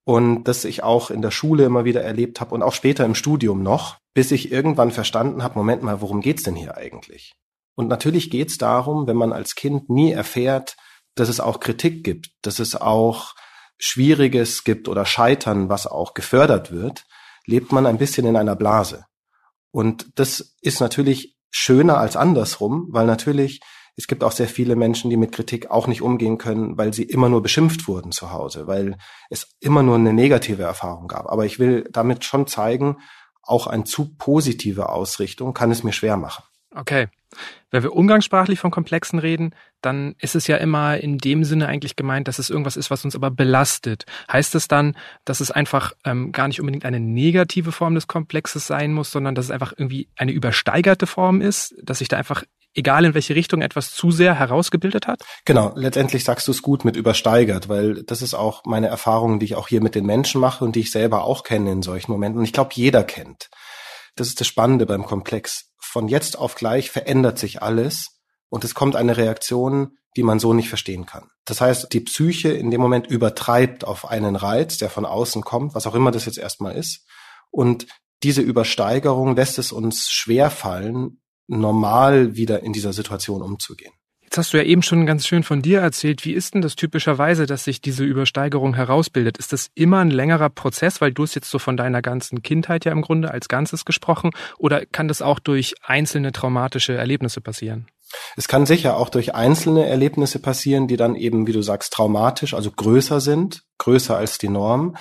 Und 0.05 0.43
dass 0.45 0.65
ich 0.65 0.83
auch 0.83 1.11
in 1.11 1.21
der 1.21 1.31
Schule 1.31 1.63
immer 1.63 1.85
wieder 1.85 2.01
erlebt 2.01 2.41
habe 2.41 2.53
und 2.53 2.61
auch 2.61 2.73
später 2.73 3.05
im 3.05 3.15
Studium 3.15 3.63
noch, 3.63 3.97
bis 4.13 4.31
ich 4.31 4.51
irgendwann 4.51 4.91
verstanden 4.91 5.43
habe, 5.43 5.57
Moment 5.57 5.81
mal, 5.81 6.01
worum 6.01 6.19
geht's 6.19 6.43
denn 6.43 6.55
hier 6.55 6.75
eigentlich? 6.75 7.33
Und 7.75 7.87
natürlich 7.87 8.29
geht's 8.29 8.57
darum, 8.57 9.07
wenn 9.07 9.15
man 9.15 9.31
als 9.31 9.55
Kind 9.55 9.89
nie 9.89 10.11
erfährt, 10.11 10.75
dass 11.15 11.29
es 11.29 11.39
auch 11.39 11.59
Kritik 11.59 12.03
gibt, 12.03 12.31
dass 12.41 12.59
es 12.59 12.75
auch 12.75 13.33
Schwieriges 13.77 14.63
gibt 14.63 14.87
oder 14.87 15.05
Scheitern, 15.05 15.69
was 15.69 15.87
auch 15.87 16.13
gefördert 16.13 16.71
wird, 16.71 17.05
lebt 17.45 17.71
man 17.71 17.85
ein 17.85 17.97
bisschen 17.97 18.25
in 18.25 18.35
einer 18.35 18.55
Blase. 18.55 19.05
Und 19.71 20.07
das 20.19 20.55
ist 20.61 20.79
natürlich 20.79 21.35
schöner 21.49 21.97
als 21.97 22.15
andersrum, 22.15 22.87
weil 22.91 23.05
natürlich 23.05 23.61
es 23.95 24.07
gibt 24.07 24.23
auch 24.23 24.31
sehr 24.31 24.47
viele 24.47 24.75
Menschen, 24.75 25.09
die 25.09 25.17
mit 25.17 25.31
Kritik 25.31 25.69
auch 25.69 25.85
nicht 25.87 26.01
umgehen 26.01 26.39
können, 26.39 26.77
weil 26.77 26.93
sie 26.93 27.03
immer 27.03 27.29
nur 27.29 27.43
beschimpft 27.43 27.87
wurden 27.87 28.11
zu 28.11 28.31
Hause, 28.31 28.65
weil 28.65 28.97
es 29.29 29.55
immer 29.59 29.83
nur 29.83 29.95
eine 29.95 30.13
negative 30.13 30.63
Erfahrung 30.63 31.07
gab. 31.07 31.31
Aber 31.31 31.45
ich 31.45 31.59
will 31.59 31.87
damit 31.91 32.25
schon 32.25 32.47
zeigen, 32.47 32.97
auch 33.43 33.67
eine 33.67 33.83
zu 33.83 34.15
positive 34.15 34.89
Ausrichtung 34.89 35.53
kann 35.53 35.69
es 35.69 35.83
mir 35.83 35.93
schwer 35.93 36.17
machen. 36.17 36.43
Okay. 36.75 37.07
Wenn 37.71 37.81
wir 37.81 37.93
umgangssprachlich 37.93 38.59
von 38.59 38.69
Komplexen 38.69 39.17
reden, 39.17 39.55
dann 39.81 40.13
ist 40.19 40.35
es 40.35 40.45
ja 40.45 40.57
immer 40.57 40.97
in 40.97 41.17
dem 41.17 41.43
Sinne 41.43 41.67
eigentlich 41.67 41.95
gemeint, 41.95 42.27
dass 42.27 42.37
es 42.37 42.51
irgendwas 42.51 42.77
ist, 42.77 42.91
was 42.91 43.03
uns 43.03 43.15
aber 43.15 43.31
belastet. 43.31 44.05
Heißt 44.31 44.53
es 44.53 44.67
dann, 44.67 44.95
dass 45.25 45.39
es 45.39 45.49
einfach 45.49 45.93
ähm, 46.05 46.31
gar 46.31 46.47
nicht 46.47 46.59
unbedingt 46.59 46.85
eine 46.85 46.99
negative 46.99 47.71
Form 47.71 47.95
des 47.95 48.07
Komplexes 48.07 48.67
sein 48.67 48.93
muss, 48.93 49.11
sondern 49.11 49.33
dass 49.33 49.45
es 49.45 49.51
einfach 49.51 49.73
irgendwie 49.75 50.09
eine 50.15 50.31
übersteigerte 50.31 51.07
Form 51.07 51.41
ist, 51.41 51.73
dass 51.81 51.99
sich 51.99 52.07
da 52.07 52.17
einfach 52.17 52.43
egal 52.75 53.05
in 53.05 53.13
welche 53.13 53.35
Richtung 53.35 53.61
etwas 53.61 53.93
zu 53.93 54.11
sehr 54.11 54.37
herausgebildet 54.37 55.07
hat? 55.07 55.23
Genau, 55.45 55.73
letztendlich 55.75 56.23
sagst 56.23 56.47
du 56.47 56.51
es 56.51 56.61
gut 56.61 56.85
mit 56.85 56.95
übersteigert, 56.95 57.69
weil 57.69 58.03
das 58.03 58.21
ist 58.21 58.33
auch 58.33 58.63
meine 58.65 58.87
Erfahrung, 58.87 59.39
die 59.39 59.45
ich 59.45 59.55
auch 59.55 59.67
hier 59.67 59.81
mit 59.81 59.95
den 59.95 60.05
Menschen 60.05 60.41
mache 60.41 60.65
und 60.65 60.75
die 60.75 60.81
ich 60.81 60.91
selber 60.91 61.23
auch 61.23 61.43
kenne 61.43 61.71
in 61.71 61.81
solchen 61.81 62.11
Momenten. 62.11 62.39
Und 62.39 62.45
ich 62.45 62.53
glaube, 62.53 62.71
jeder 62.73 63.03
kennt. 63.03 63.49
Das 64.15 64.27
ist 64.27 64.39
das 64.39 64.47
Spannende 64.47 64.85
beim 64.85 65.05
Komplex 65.05 65.72
von 65.93 66.07
jetzt 66.07 66.39
auf 66.39 66.55
gleich 66.55 66.89
verändert 66.89 67.37
sich 67.37 67.61
alles 67.61 68.19
und 68.49 68.63
es 68.63 68.73
kommt 68.73 68.95
eine 68.95 69.15
Reaktion, 69.15 69.95
die 70.17 70.23
man 70.23 70.39
so 70.39 70.51
nicht 70.51 70.67
verstehen 70.67 71.05
kann. 71.05 71.29
Das 71.45 71.61
heißt, 71.61 71.93
die 71.93 71.99
Psyche 71.99 72.49
in 72.49 72.71
dem 72.71 72.81
Moment 72.81 73.05
übertreibt 73.05 73.85
auf 73.85 74.09
einen 74.09 74.35
Reiz, 74.35 74.79
der 74.79 74.89
von 74.89 75.05
außen 75.05 75.43
kommt, 75.43 75.75
was 75.75 75.85
auch 75.85 75.93
immer 75.93 76.09
das 76.09 76.25
jetzt 76.25 76.39
erstmal 76.39 76.75
ist. 76.75 77.05
Und 77.51 77.85
diese 78.23 78.41
Übersteigerung 78.41 79.35
lässt 79.35 79.59
es 79.59 79.71
uns 79.71 80.09
schwer 80.09 80.49
fallen, 80.49 81.21
normal 81.45 82.35
wieder 82.35 82.63
in 82.63 82.73
dieser 82.73 82.93
Situation 82.93 83.43
umzugehen. 83.43 83.93
Jetzt 84.33 84.47
hast 84.47 84.53
du 84.53 84.57
ja 84.57 84.63
eben 84.63 84.81
schon 84.81 85.05
ganz 85.05 85.27
schön 85.27 85.43
von 85.43 85.61
dir 85.61 85.81
erzählt. 85.81 86.25
Wie 86.25 86.33
ist 86.33 86.55
denn 86.55 86.63
das 86.63 86.75
typischerweise, 86.75 87.45
dass 87.45 87.65
sich 87.65 87.81
diese 87.81 88.03
Übersteigerung 88.03 88.73
herausbildet? 88.73 89.37
Ist 89.37 89.53
das 89.53 89.69
immer 89.75 89.99
ein 89.99 90.09
längerer 90.09 90.49
Prozess, 90.49 91.01
weil 91.01 91.13
du 91.13 91.21
es 91.21 91.35
jetzt 91.35 91.51
so 91.51 91.59
von 91.59 91.77
deiner 91.77 92.01
ganzen 92.01 92.41
Kindheit 92.41 92.83
ja 92.83 92.91
im 92.93 93.03
Grunde 93.03 93.29
als 93.29 93.47
Ganzes 93.47 93.85
gesprochen? 93.85 94.31
Oder 94.57 94.87
kann 94.87 95.07
das 95.07 95.21
auch 95.21 95.37
durch 95.37 95.75
einzelne 95.83 96.31
traumatische 96.31 96.95
Erlebnisse 96.95 97.41
passieren? 97.41 97.85
Es 98.35 98.47
kann 98.47 98.65
sicher 98.65 98.97
auch 98.97 99.09
durch 99.09 99.35
einzelne 99.35 99.85
Erlebnisse 99.85 100.39
passieren, 100.39 100.87
die 100.87 100.97
dann 100.97 101.13
eben, 101.13 101.45
wie 101.45 101.53
du 101.53 101.61
sagst, 101.61 101.93
traumatisch, 101.93 102.55
also 102.55 102.71
größer 102.71 103.21
sind, 103.21 103.61
größer 103.77 104.17
als 104.17 104.39
die 104.39 104.49
Norm. 104.49 104.97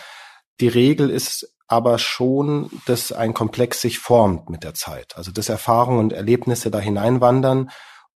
Die 0.61 0.69
Regel 0.69 1.09
ist 1.09 1.57
aber 1.69 1.99
schon, 1.99 2.69
dass 2.85 3.13
ein 3.13 3.33
Komplex 3.33 3.81
sich 3.81 3.99
formt 3.99 4.51
mit 4.51 4.63
der 4.63 4.75
Zeit. 4.75 5.17
Also 5.17 5.33
dass 5.33 5.49
Erfahrungen 5.49 6.01
und 6.01 6.13
Erlebnisse 6.13 6.71
da 6.71 6.81
hineinwandern 6.81 7.71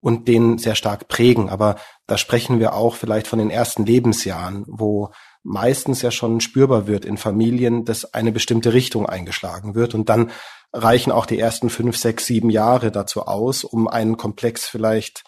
und 0.06 0.28
den 0.28 0.56
sehr 0.56 0.76
stark 0.76 1.08
prägen. 1.08 1.48
Aber 1.48 1.74
da 2.06 2.16
sprechen 2.16 2.60
wir 2.60 2.74
auch 2.74 2.94
vielleicht 2.94 3.26
von 3.26 3.40
den 3.40 3.50
ersten 3.50 3.84
Lebensjahren, 3.84 4.64
wo 4.68 5.10
meistens 5.42 6.00
ja 6.00 6.12
schon 6.12 6.40
spürbar 6.40 6.86
wird 6.86 7.04
in 7.04 7.16
Familien, 7.16 7.84
dass 7.84 8.14
eine 8.14 8.30
bestimmte 8.30 8.72
Richtung 8.72 9.06
eingeschlagen 9.06 9.74
wird. 9.74 9.96
Und 9.96 10.08
dann 10.08 10.30
reichen 10.72 11.10
auch 11.10 11.26
die 11.26 11.40
ersten 11.40 11.70
fünf, 11.70 11.96
sechs, 11.96 12.24
sieben 12.24 12.50
Jahre 12.50 12.92
dazu 12.92 13.22
aus, 13.22 13.64
um 13.64 13.88
einen 13.88 14.16
Komplex 14.16 14.68
vielleicht 14.68 15.24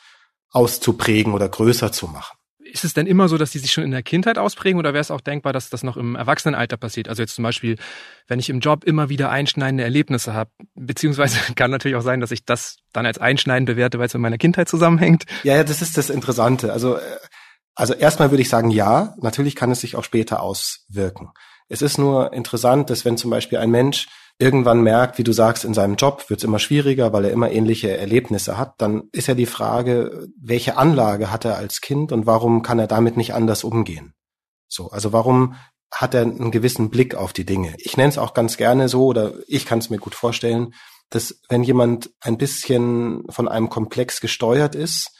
auszuprägen 0.52 1.34
oder 1.34 1.48
größer 1.48 1.90
zu 1.90 2.06
machen 2.06 2.38
ist 2.72 2.84
es 2.84 2.94
denn 2.94 3.06
immer 3.06 3.28
so, 3.28 3.38
dass 3.38 3.50
die 3.50 3.58
sich 3.58 3.72
schon 3.72 3.84
in 3.84 3.90
der 3.90 4.02
Kindheit 4.02 4.38
ausprägen 4.38 4.78
oder 4.78 4.92
wäre 4.92 5.00
es 5.00 5.10
auch 5.10 5.20
denkbar, 5.20 5.52
dass 5.52 5.70
das 5.70 5.82
noch 5.82 5.96
im 5.96 6.14
Erwachsenenalter 6.14 6.76
passiert? 6.76 7.08
Also 7.08 7.22
jetzt 7.22 7.34
zum 7.34 7.42
Beispiel, 7.42 7.76
wenn 8.26 8.38
ich 8.38 8.50
im 8.50 8.60
Job 8.60 8.84
immer 8.84 9.08
wieder 9.08 9.30
einschneidende 9.30 9.84
Erlebnisse 9.84 10.34
habe, 10.34 10.50
beziehungsweise 10.74 11.38
kann 11.54 11.70
natürlich 11.70 11.96
auch 11.96 12.02
sein, 12.02 12.20
dass 12.20 12.30
ich 12.30 12.44
das 12.44 12.78
dann 12.92 13.06
als 13.06 13.18
einschneidend 13.18 13.66
bewerte, 13.66 13.98
weil 13.98 14.06
es 14.06 14.14
mit 14.14 14.22
meiner 14.22 14.38
Kindheit 14.38 14.68
zusammenhängt. 14.68 15.24
Ja, 15.42 15.56
ja, 15.56 15.64
das 15.64 15.82
ist 15.82 15.96
das 15.96 16.10
Interessante. 16.10 16.72
Also, 16.72 16.96
äh, 16.96 17.00
also 17.74 17.94
erstmal 17.94 18.30
würde 18.30 18.42
ich 18.42 18.48
sagen, 18.48 18.70
ja, 18.70 19.14
natürlich 19.20 19.54
kann 19.54 19.70
es 19.70 19.80
sich 19.80 19.96
auch 19.96 20.04
später 20.04 20.42
auswirken. 20.42 21.30
Es 21.68 21.82
ist 21.82 21.98
nur 21.98 22.32
interessant, 22.32 22.90
dass 22.90 23.04
wenn 23.04 23.16
zum 23.16 23.30
Beispiel 23.30 23.58
ein 23.58 23.70
Mensch 23.70 24.08
irgendwann 24.38 24.82
merkt, 24.82 25.18
wie 25.18 25.24
du 25.24 25.32
sagst, 25.32 25.64
in 25.64 25.74
seinem 25.74 25.96
Job 25.96 26.30
wird 26.30 26.40
es 26.40 26.44
immer 26.44 26.60
schwieriger, 26.60 27.12
weil 27.12 27.24
er 27.24 27.32
immer 27.32 27.50
ähnliche 27.50 27.96
Erlebnisse 27.96 28.56
hat, 28.56 28.74
dann 28.78 29.08
ist 29.12 29.26
ja 29.26 29.34
die 29.34 29.46
Frage, 29.46 30.28
welche 30.40 30.76
Anlage 30.76 31.30
hat 31.30 31.44
er 31.44 31.56
als 31.56 31.80
Kind 31.80 32.12
und 32.12 32.26
warum 32.26 32.62
kann 32.62 32.78
er 32.78 32.86
damit 32.86 33.16
nicht 33.16 33.34
anders 33.34 33.64
umgehen? 33.64 34.14
So, 34.68 34.90
also 34.90 35.12
warum 35.12 35.56
hat 35.90 36.14
er 36.14 36.22
einen 36.22 36.50
gewissen 36.50 36.90
Blick 36.90 37.14
auf 37.14 37.32
die 37.32 37.46
Dinge? 37.46 37.74
Ich 37.78 37.96
nenne 37.96 38.10
es 38.10 38.18
auch 38.18 38.32
ganz 38.32 38.56
gerne 38.56 38.88
so, 38.88 39.06
oder 39.06 39.34
ich 39.48 39.66
kann 39.66 39.80
es 39.80 39.90
mir 39.90 39.98
gut 39.98 40.14
vorstellen, 40.14 40.74
dass 41.10 41.40
wenn 41.48 41.64
jemand 41.64 42.10
ein 42.20 42.38
bisschen 42.38 43.24
von 43.30 43.48
einem 43.48 43.70
Komplex 43.70 44.20
gesteuert 44.20 44.74
ist, 44.74 45.10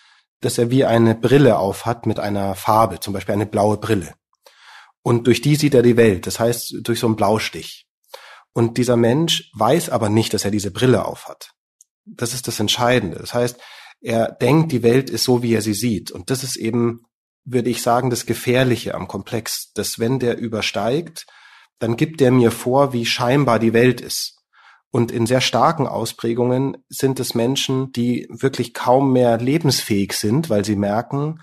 dass 0.41 0.59
er 0.59 0.71
wie 0.71 0.85
eine 0.85 1.15
Brille 1.17 1.59
auf 1.59 1.87
hat 1.87 2.07
mit 2.07 2.21
einer 2.21 2.55
Farbe, 2.55 3.01
zum 3.01 3.15
Beispiel 3.15 3.35
eine 3.35 3.47
blaue 3.47 3.79
Brille. 3.79 4.15
Und 5.03 5.27
durch 5.27 5.41
die 5.41 5.57
sieht 5.57 5.75
er 5.75 5.83
die 5.83 5.97
Welt, 5.97 6.27
das 6.27 6.39
heißt 6.39 6.77
durch 6.83 7.01
so 7.01 7.07
einen 7.07 7.17
Blaustich. 7.17 7.88
Und 8.59 8.77
dieser 8.77 8.97
Mensch 8.97 9.53
weiß 9.55 9.89
aber 9.89 10.09
nicht, 10.09 10.35
dass 10.35 10.45
er 10.45 10.51
diese 10.51 10.73
Brille 10.73 11.05
aufhat. 11.05 11.53
Das 12.05 12.35
ist 12.35 12.49
das 12.49 12.59
Entscheidende. 12.59 13.17
Das 13.17 13.33
heißt, 13.33 13.57
er 14.01 14.33
denkt, 14.33 14.73
die 14.73 14.83
Welt 14.83 15.11
ist 15.11 15.23
so, 15.23 15.45
wie 15.45 15.55
er 15.55 15.63
sie 15.63 15.75
sieht. 15.75 16.11
Und 16.11 16.29
das 16.29 16.43
ist 16.43 16.57
eben, 16.57 17.05
würde 17.45 17.71
ich 17.71 17.83
sagen, 17.83 18.11
das 18.11 18.27
Gefährliche 18.27 18.97
am 18.97 19.07
Komplex, 19.07 19.71
dass 19.75 20.01
wenn 20.01 20.19
der 20.19 20.39
übersteigt, 20.39 21.25
dann 21.79 21.97
gibt 21.97 22.21
er 22.21 22.33
mir 22.33 22.51
vor, 22.51 22.93
wie 22.93 23.07
scheinbar 23.07 23.61
die 23.61 23.75
Welt 23.75 24.01
ist. 24.01 24.41
Und 24.91 25.13
in 25.13 25.27
sehr 25.27 25.41
starken 25.41 25.87
Ausprägungen 25.87 26.79
sind 26.89 27.21
es 27.21 27.37
Menschen, 27.37 27.93
die 27.93 28.27
wirklich 28.29 28.75
kaum 28.75 29.13
mehr 29.13 29.39
lebensfähig 29.39 30.15
sind, 30.15 30.51
weil 30.51 30.65
sie 30.65 30.75
merken, 30.75 31.39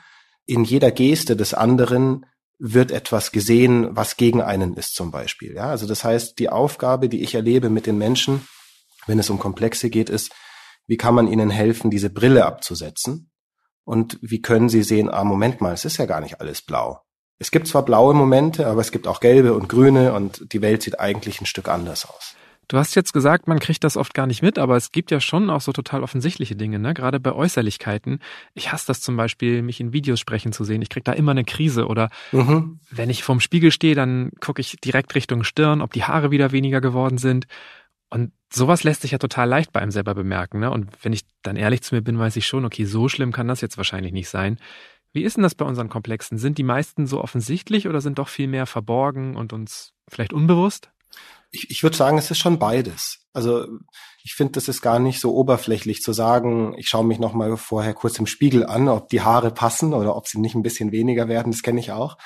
in 0.45 0.65
jeder 0.65 0.91
Geste 0.91 1.37
des 1.37 1.53
anderen 1.53 2.25
wird 2.57 2.91
etwas 2.91 3.31
gesehen, 3.31 3.95
was 3.95 4.17
gegen 4.17 4.41
einen 4.41 4.75
ist 4.75 4.95
zum 4.95 5.11
Beispiel. 5.11 5.55
Ja, 5.55 5.69
also 5.69 5.87
das 5.87 6.03
heißt, 6.03 6.39
die 6.39 6.49
Aufgabe, 6.49 7.09
die 7.09 7.21
ich 7.21 7.35
erlebe 7.35 7.69
mit 7.69 7.85
den 7.85 7.97
Menschen, 7.97 8.47
wenn 9.07 9.19
es 9.19 9.29
um 9.29 9.39
Komplexe 9.39 9.89
geht, 9.89 10.09
ist, 10.09 10.31
wie 10.87 10.97
kann 10.97 11.15
man 11.15 11.27
ihnen 11.27 11.49
helfen, 11.49 11.91
diese 11.91 12.09
Brille 12.09 12.45
abzusetzen? 12.45 13.31
Und 13.83 14.17
wie 14.21 14.41
können 14.41 14.69
sie 14.69 14.83
sehen, 14.83 15.09
ah, 15.09 15.23
Moment 15.23 15.61
mal, 15.61 15.73
es 15.73 15.85
ist 15.85 15.97
ja 15.97 16.05
gar 16.05 16.21
nicht 16.21 16.41
alles 16.41 16.61
blau. 16.61 17.01
Es 17.37 17.51
gibt 17.51 17.67
zwar 17.67 17.83
blaue 17.83 18.13
Momente, 18.13 18.65
aber 18.67 18.81
es 18.81 18.91
gibt 18.91 19.07
auch 19.07 19.19
gelbe 19.19 19.53
und 19.53 19.67
grüne 19.67 20.13
und 20.13 20.53
die 20.53 20.61
Welt 20.61 20.81
sieht 20.81 20.99
eigentlich 20.99 21.41
ein 21.41 21.45
Stück 21.45 21.67
anders 21.67 22.05
aus. 22.05 22.35
Du 22.67 22.77
hast 22.77 22.95
jetzt 22.95 23.13
gesagt, 23.13 23.47
man 23.47 23.59
kriegt 23.59 23.83
das 23.83 23.97
oft 23.97 24.13
gar 24.13 24.27
nicht 24.27 24.41
mit, 24.41 24.57
aber 24.57 24.75
es 24.75 24.91
gibt 24.91 25.11
ja 25.11 25.19
schon 25.19 25.49
auch 25.49 25.61
so 25.61 25.71
total 25.71 26.03
offensichtliche 26.03 26.55
Dinge, 26.55 26.79
ne? 26.79 26.93
Gerade 26.93 27.19
bei 27.19 27.31
Äußerlichkeiten. 27.31 28.19
Ich 28.53 28.71
hasse 28.71 28.87
das 28.87 29.01
zum 29.01 29.15
Beispiel, 29.17 29.61
mich 29.61 29.79
in 29.79 29.93
Videos 29.93 30.19
sprechen 30.19 30.51
zu 30.51 30.63
sehen. 30.63 30.81
Ich 30.81 30.89
krieg 30.89 31.03
da 31.03 31.13
immer 31.13 31.31
eine 31.31 31.45
Krise. 31.45 31.87
Oder 31.87 32.09
mhm. 32.31 32.79
wenn 32.89 33.09
ich 33.09 33.23
vorm 33.23 33.39
Spiegel 33.39 33.71
stehe, 33.71 33.95
dann 33.95 34.31
gucke 34.39 34.61
ich 34.61 34.77
direkt 34.83 35.13
Richtung 35.15 35.43
Stirn, 35.43 35.81
ob 35.81 35.93
die 35.93 36.03
Haare 36.03 36.31
wieder 36.31 36.51
weniger 36.51 36.81
geworden 36.81 37.17
sind. 37.17 37.45
Und 38.09 38.31
sowas 38.51 38.83
lässt 38.83 39.01
sich 39.01 39.11
ja 39.11 39.17
total 39.17 39.49
leicht 39.49 39.71
bei 39.71 39.81
einem 39.81 39.91
selber 39.91 40.15
bemerken. 40.15 40.59
Ne? 40.59 40.71
Und 40.71 40.89
wenn 41.03 41.13
ich 41.13 41.21
dann 41.43 41.57
ehrlich 41.57 41.81
zu 41.81 41.93
mir 41.95 42.01
bin, 42.01 42.17
weiß 42.17 42.35
ich 42.35 42.47
schon, 42.47 42.65
okay, 42.65 42.85
so 42.85 43.09
schlimm 43.09 43.31
kann 43.31 43.47
das 43.47 43.61
jetzt 43.61 43.77
wahrscheinlich 43.77 44.13
nicht 44.13 44.29
sein. 44.29 44.57
Wie 45.11 45.23
ist 45.23 45.37
denn 45.37 45.43
das 45.43 45.55
bei 45.55 45.65
unseren 45.65 45.89
Komplexen? 45.89 46.37
Sind 46.37 46.57
die 46.57 46.63
meisten 46.63 47.07
so 47.07 47.21
offensichtlich 47.21 47.87
oder 47.87 48.01
sind 48.01 48.19
doch 48.19 48.27
viel 48.27 48.47
mehr 48.47 48.65
verborgen 48.65 49.35
und 49.35 49.53
uns 49.53 49.93
vielleicht 50.09 50.33
unbewusst? 50.33 50.91
Ich, 51.55 51.69
ich 51.69 51.83
würde 51.83 51.95
sagen, 51.95 52.17
es 52.17 52.29
ist 52.29 52.37
schon 52.37 52.59
beides. 52.59 53.25
Also 53.33 53.65
ich 54.23 54.33
finde, 54.33 54.53
das 54.53 54.67
ist 54.67 54.81
gar 54.81 54.99
nicht 54.99 55.19
so 55.19 55.33
oberflächlich 55.35 56.01
zu 56.01 56.13
sagen, 56.13 56.73
ich 56.77 56.87
schaue 56.87 57.05
mich 57.05 57.19
noch 57.19 57.33
mal 57.33 57.55
vorher 57.57 57.93
kurz 57.93 58.19
im 58.19 58.27
Spiegel 58.27 58.65
an, 58.65 58.87
ob 58.89 59.09
die 59.09 59.21
Haare 59.21 59.51
passen 59.51 59.93
oder 59.93 60.15
ob 60.15 60.27
sie 60.27 60.39
nicht 60.39 60.55
ein 60.55 60.63
bisschen 60.63 60.91
weniger 60.91 61.27
werden, 61.27 61.51
das 61.51 61.61
kenne 61.61 61.79
ich 61.79 61.91
auch. 61.91 62.17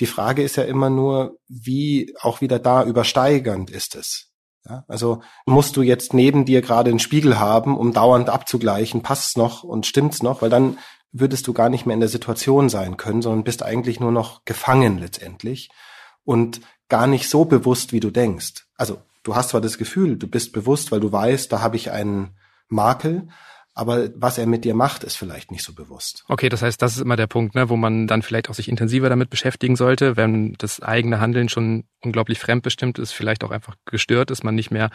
Die 0.00 0.06
Frage 0.06 0.42
ist 0.42 0.56
ja 0.56 0.64
immer 0.64 0.90
nur, 0.90 1.38
wie 1.48 2.14
auch 2.20 2.40
wieder 2.40 2.58
da 2.58 2.84
übersteigernd 2.84 3.70
ist 3.70 3.94
es. 3.94 4.32
Ja, 4.68 4.84
also 4.86 5.22
musst 5.46 5.76
du 5.76 5.82
jetzt 5.82 6.12
neben 6.12 6.44
dir 6.44 6.60
gerade 6.60 6.90
einen 6.90 6.98
Spiegel 6.98 7.38
haben, 7.38 7.76
um 7.76 7.92
dauernd 7.92 8.28
abzugleichen, 8.28 9.02
passt's 9.02 9.36
noch 9.36 9.62
und 9.62 9.86
stimmt's 9.86 10.22
noch, 10.22 10.42
weil 10.42 10.50
dann 10.50 10.78
würdest 11.10 11.46
du 11.46 11.52
gar 11.52 11.70
nicht 11.70 11.86
mehr 11.86 11.94
in 11.94 12.00
der 12.00 12.08
Situation 12.08 12.68
sein 12.68 12.96
können, 12.96 13.22
sondern 13.22 13.44
bist 13.44 13.62
eigentlich 13.62 13.98
nur 13.98 14.12
noch 14.12 14.44
gefangen 14.44 14.98
letztendlich 14.98 15.70
und 16.24 16.60
gar 16.88 17.06
nicht 17.06 17.28
so 17.28 17.44
bewusst, 17.44 17.92
wie 17.92 18.00
du 18.00 18.10
denkst. 18.10 18.66
Also 18.76 19.02
du 19.22 19.36
hast 19.36 19.50
zwar 19.50 19.60
das 19.60 19.78
Gefühl, 19.78 20.16
du 20.16 20.26
bist 20.26 20.52
bewusst, 20.52 20.90
weil 20.90 21.00
du 21.00 21.12
weißt, 21.12 21.52
da 21.52 21.60
habe 21.60 21.76
ich 21.76 21.90
einen 21.90 22.36
Makel, 22.68 23.28
aber 23.78 24.08
was 24.16 24.38
er 24.38 24.46
mit 24.46 24.64
dir 24.64 24.74
macht, 24.74 25.04
ist 25.04 25.14
vielleicht 25.14 25.52
nicht 25.52 25.62
so 25.62 25.72
bewusst. 25.72 26.24
Okay, 26.26 26.48
das 26.48 26.62
heißt, 26.62 26.82
das 26.82 26.96
ist 26.96 27.00
immer 27.00 27.14
der 27.14 27.28
Punkt, 27.28 27.54
ne, 27.54 27.68
wo 27.68 27.76
man 27.76 28.08
dann 28.08 28.22
vielleicht 28.22 28.50
auch 28.50 28.54
sich 28.54 28.68
intensiver 28.68 29.08
damit 29.08 29.30
beschäftigen 29.30 29.76
sollte, 29.76 30.16
wenn 30.16 30.54
das 30.54 30.82
eigene 30.82 31.20
Handeln 31.20 31.48
schon 31.48 31.84
unglaublich 32.02 32.40
fremdbestimmt 32.40 32.98
ist, 32.98 33.12
vielleicht 33.12 33.44
auch 33.44 33.52
einfach 33.52 33.76
gestört 33.84 34.32
ist, 34.32 34.42
man 34.42 34.56
nicht 34.56 34.72
mehr 34.72 34.90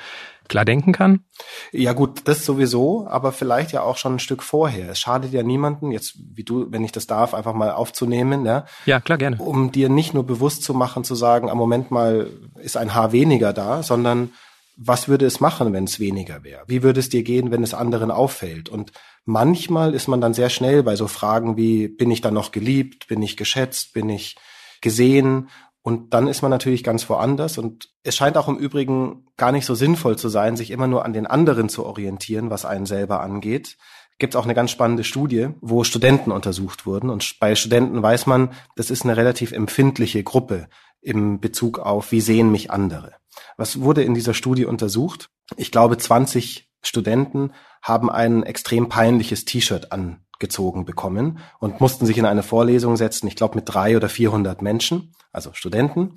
klar 0.50 0.66
denken 0.66 0.92
kann? 0.92 1.24
Ja 1.72 1.94
gut, 1.94 2.24
das 2.26 2.44
sowieso, 2.44 3.08
aber 3.08 3.32
vielleicht 3.32 3.72
ja 3.72 3.84
auch 3.84 3.96
schon 3.96 4.16
ein 4.16 4.20
Stück 4.20 4.44
vorher. 4.44 4.90
Es 4.90 5.00
schadet 5.00 5.32
ja 5.32 5.44
niemanden, 5.44 5.92
jetzt 5.92 6.18
wie 6.34 6.44
du, 6.44 6.70
wenn 6.70 6.84
ich 6.84 6.92
das 6.92 7.08
darf, 7.08 7.34
einfach 7.34 7.54
mal 7.54 7.72
aufzunehmen, 7.72 8.46
ja? 8.46 8.66
Ja, 8.86 9.00
klar, 9.00 9.18
gerne. 9.18 9.38
Um 9.38 9.72
dir 9.72 9.88
nicht 9.88 10.14
nur 10.14 10.26
bewusst 10.26 10.62
zu 10.62 10.74
machen, 10.74 11.06
zu 11.06 11.16
sagen, 11.16 11.50
am 11.50 11.58
Moment 11.58 11.90
mal 11.90 12.30
ist 12.58 12.76
ein 12.76 12.94
Haar 12.94 13.14
weniger 13.14 13.54
da, 13.54 13.82
sondern 13.82 14.32
was 14.78 15.08
würde 15.08 15.26
es 15.26 15.40
machen, 15.40 15.74
wenn 15.74 15.84
es 15.84 16.00
weniger 16.00 16.44
wäre? 16.44 16.64
Wie 16.68 16.84
würde 16.84 17.00
es 17.00 17.10
dir 17.10 17.24
gehen, 17.24 17.52
wenn 17.52 17.64
es 17.64 17.74
anderen 17.74 18.12
auffällt? 18.12 18.70
Und 18.70 18.92
manchmal 19.26 19.94
ist 19.94 20.08
man 20.08 20.22
dann 20.22 20.34
sehr 20.34 20.50
schnell 20.50 20.84
bei 20.84 20.96
so 20.96 21.08
Fragen 21.08 21.58
wie, 21.58 21.88
bin 21.88 22.12
ich 22.12 22.22
dann 22.22 22.34
noch 22.34 22.52
geliebt? 22.52 23.08
Bin 23.08 23.22
ich 23.22 23.38
geschätzt? 23.38 23.94
Bin 23.94 24.10
ich 24.10 24.36
gesehen? 24.82 25.50
Und 25.82 26.14
dann 26.14 26.28
ist 26.28 26.42
man 26.42 26.52
natürlich 26.52 26.84
ganz 26.84 27.10
woanders. 27.10 27.58
Und 27.58 27.90
es 28.04 28.16
scheint 28.16 28.38
auch 28.38 28.48
im 28.48 28.58
Übrigen 28.58 29.28
gar 29.38 29.52
nicht 29.52 29.66
so 29.66 29.76
sinnvoll 29.76 30.18
zu 30.18 30.30
sein, 30.30 30.56
sich 30.56 30.72
immer 30.72 30.88
nur 30.88 31.06
an 31.06 31.14
den 31.14 31.28
anderen 31.28 31.70
zu 31.70 31.86
orientieren, 31.86 32.50
was 32.50 32.66
einen 32.66 32.86
selber 32.86 33.22
angeht. 33.22 33.78
Gibt 34.18 34.36
auch 34.36 34.46
eine 34.46 34.54
ganz 34.54 34.72
spannende 34.72 35.04
Studie, 35.04 35.50
wo 35.60 35.84
Studenten 35.84 36.32
untersucht 36.32 36.86
wurden. 36.86 37.10
Und 37.10 37.38
bei 37.40 37.56
Studenten 37.56 38.02
weiß 38.02 38.28
man, 38.28 38.52
das 38.76 38.92
ist 38.92 39.04
eine 39.04 39.18
relativ 39.18 39.52
empfindliche 39.52 40.24
Gruppe 40.24 40.68
im 41.04 41.40
Bezug 41.40 41.80
auf, 41.80 42.12
wie 42.12 42.22
sehen 42.22 42.52
mich 42.52 42.72
andere. 42.72 43.14
Was 43.58 43.82
wurde 43.82 44.04
in 44.04 44.14
dieser 44.14 44.34
Studie 44.34 44.66
untersucht? 44.66 45.30
Ich 45.58 45.72
glaube, 45.72 45.98
20 45.98 46.70
Studenten 46.82 47.54
haben 47.82 48.10
ein 48.10 48.44
extrem 48.44 48.90
peinliches 48.90 49.46
T-Shirt 49.46 49.92
angezogen 49.92 50.86
bekommen 50.86 51.40
und 51.60 51.82
mussten 51.82 52.06
sich 52.06 52.18
in 52.18 52.26
eine 52.26 52.44
Vorlesung 52.44 52.98
setzen, 52.98 53.28
ich 53.28 53.36
glaube 53.36 53.56
mit 53.56 53.66
drei 53.66 53.96
oder 53.98 54.10
400 54.10 54.62
Menschen, 54.62 55.14
also 55.32 55.54
Studenten, 55.54 56.16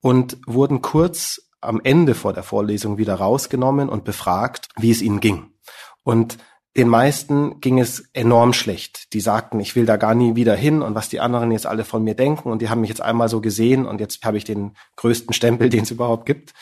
und 0.00 0.38
wurden 0.46 0.82
kurz 0.82 1.42
am 1.60 1.80
Ende 1.82 2.14
vor 2.14 2.32
der 2.32 2.42
Vorlesung 2.42 2.98
wieder 2.98 3.14
rausgenommen 3.14 3.88
und 3.88 4.04
befragt, 4.04 4.68
wie 4.78 4.90
es 4.90 5.02
ihnen 5.02 5.20
ging. 5.20 5.52
Und 6.02 6.38
den 6.76 6.88
meisten 6.88 7.60
ging 7.60 7.80
es 7.80 8.10
enorm 8.12 8.52
schlecht. 8.52 9.12
Die 9.12 9.20
sagten, 9.20 9.58
ich 9.58 9.74
will 9.74 9.86
da 9.86 9.96
gar 9.96 10.14
nie 10.14 10.36
wieder 10.36 10.54
hin 10.54 10.82
und 10.82 10.94
was 10.94 11.08
die 11.08 11.20
anderen 11.20 11.50
jetzt 11.50 11.66
alle 11.66 11.84
von 11.84 12.04
mir 12.04 12.14
denken 12.14 12.50
und 12.50 12.62
die 12.62 12.68
haben 12.68 12.80
mich 12.80 12.90
jetzt 12.90 13.02
einmal 13.02 13.28
so 13.28 13.40
gesehen 13.40 13.86
und 13.86 14.00
jetzt 14.00 14.24
habe 14.24 14.36
ich 14.36 14.44
den 14.44 14.76
größten 14.96 15.34
Stempel, 15.34 15.68
den 15.70 15.82
es 15.82 15.90
überhaupt 15.90 16.26
gibt. 16.26 16.52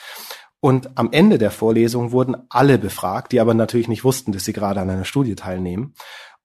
Und 0.61 0.99
am 0.99 1.13
Ende 1.13 1.39
der 1.39 1.51
Vorlesung 1.51 2.11
wurden 2.11 2.37
alle 2.49 2.79
befragt, 2.79 3.33
die 3.33 3.41
aber 3.41 3.55
natürlich 3.55 3.87
nicht 3.87 4.03
wussten, 4.03 4.33
dass 4.33 4.45
sie 4.45 4.53
gerade 4.53 4.81
an 4.81 4.91
einer 4.91 5.05
Studie 5.05 5.37
teilnehmen. 5.37 5.95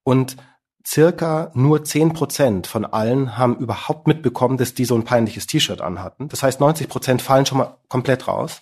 Und 0.04 0.38
circa 0.86 1.52
nur 1.56 1.84
zehn 1.84 2.14
Prozent 2.14 2.68
von 2.68 2.86
allen 2.86 3.38
haben 3.38 3.56
überhaupt 3.58 4.08
mitbekommen, 4.08 4.58
dass 4.58 4.74
die 4.74 4.86
so 4.86 4.96
ein 4.96 5.06
peinliches 5.06 5.48
T-Shirt 5.48 5.82
anhatten. 5.82 6.28
Das 6.28 6.44
heißt, 6.44 6.60
90 6.60 6.90
Prozent 6.90 7.22
fallen 7.22 7.46
schon 7.46 7.58
mal 7.58 7.78
komplett 7.88 8.28
raus. 8.28 8.62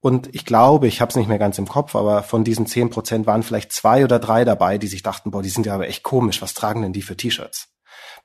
Und 0.00 0.34
ich 0.34 0.46
glaube, 0.46 0.86
ich 0.86 1.00
habe 1.00 1.10
es 1.10 1.16
nicht 1.16 1.28
mehr 1.28 1.38
ganz 1.38 1.58
im 1.58 1.68
Kopf, 1.68 1.94
aber 1.94 2.22
von 2.22 2.42
diesen 2.42 2.66
zehn 2.66 2.88
Prozent 2.88 3.26
waren 3.26 3.42
vielleicht 3.42 3.72
zwei 3.72 4.02
oder 4.02 4.18
drei 4.18 4.44
dabei, 4.44 4.78
die 4.78 4.86
sich 4.86 5.02
dachten, 5.02 5.30
boah, 5.30 5.42
die 5.42 5.50
sind 5.50 5.66
ja 5.66 5.74
aber 5.74 5.88
echt 5.88 6.02
komisch, 6.02 6.40
was 6.40 6.54
tragen 6.54 6.82
denn 6.82 6.94
die 6.94 7.02
für 7.02 7.16
T-Shirts? 7.16 7.68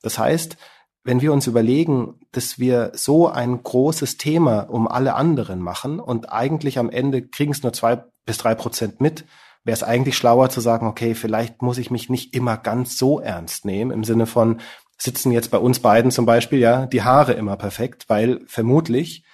Das 0.01 0.17
heißt, 0.17 0.55
wenn 1.03 1.21
wir 1.21 1.33
uns 1.33 1.47
überlegen, 1.47 2.19
dass 2.31 2.57
wir 2.59 2.91
so 2.95 3.27
ein 3.27 3.61
großes 3.61 4.17
Thema 4.17 4.61
um 4.61 4.87
alle 4.87 5.15
anderen 5.15 5.59
machen 5.59 5.99
und 5.99 6.31
eigentlich 6.31 6.79
am 6.79 6.89
Ende 6.89 7.27
kriegen 7.27 7.51
es 7.51 7.61
nur 7.61 7.73
zwei 7.73 8.03
bis 8.25 8.37
drei 8.37 8.55
Prozent 8.55 9.01
mit, 9.01 9.25
wäre 9.65 9.75
es 9.75 9.83
eigentlich 9.83 10.17
schlauer 10.17 10.49
zu 10.49 10.61
sagen, 10.61 10.87
okay, 10.87 11.13
vielleicht 11.13 11.61
muss 11.61 11.77
ich 11.77 11.91
mich 11.91 12.09
nicht 12.09 12.33
immer 12.33 12.57
ganz 12.57 12.97
so 12.97 13.19
ernst 13.19 13.65
nehmen, 13.65 13.91
im 13.91 14.03
Sinne 14.03 14.25
von, 14.25 14.61
sitzen 14.97 15.31
jetzt 15.31 15.51
bei 15.51 15.57
uns 15.57 15.79
beiden 15.79 16.09
zum 16.09 16.25
Beispiel, 16.25 16.59
ja, 16.59 16.85
die 16.85 17.03
Haare 17.03 17.33
immer 17.33 17.57
perfekt, 17.57 18.05
weil 18.07 18.41
vermutlich 18.47 19.25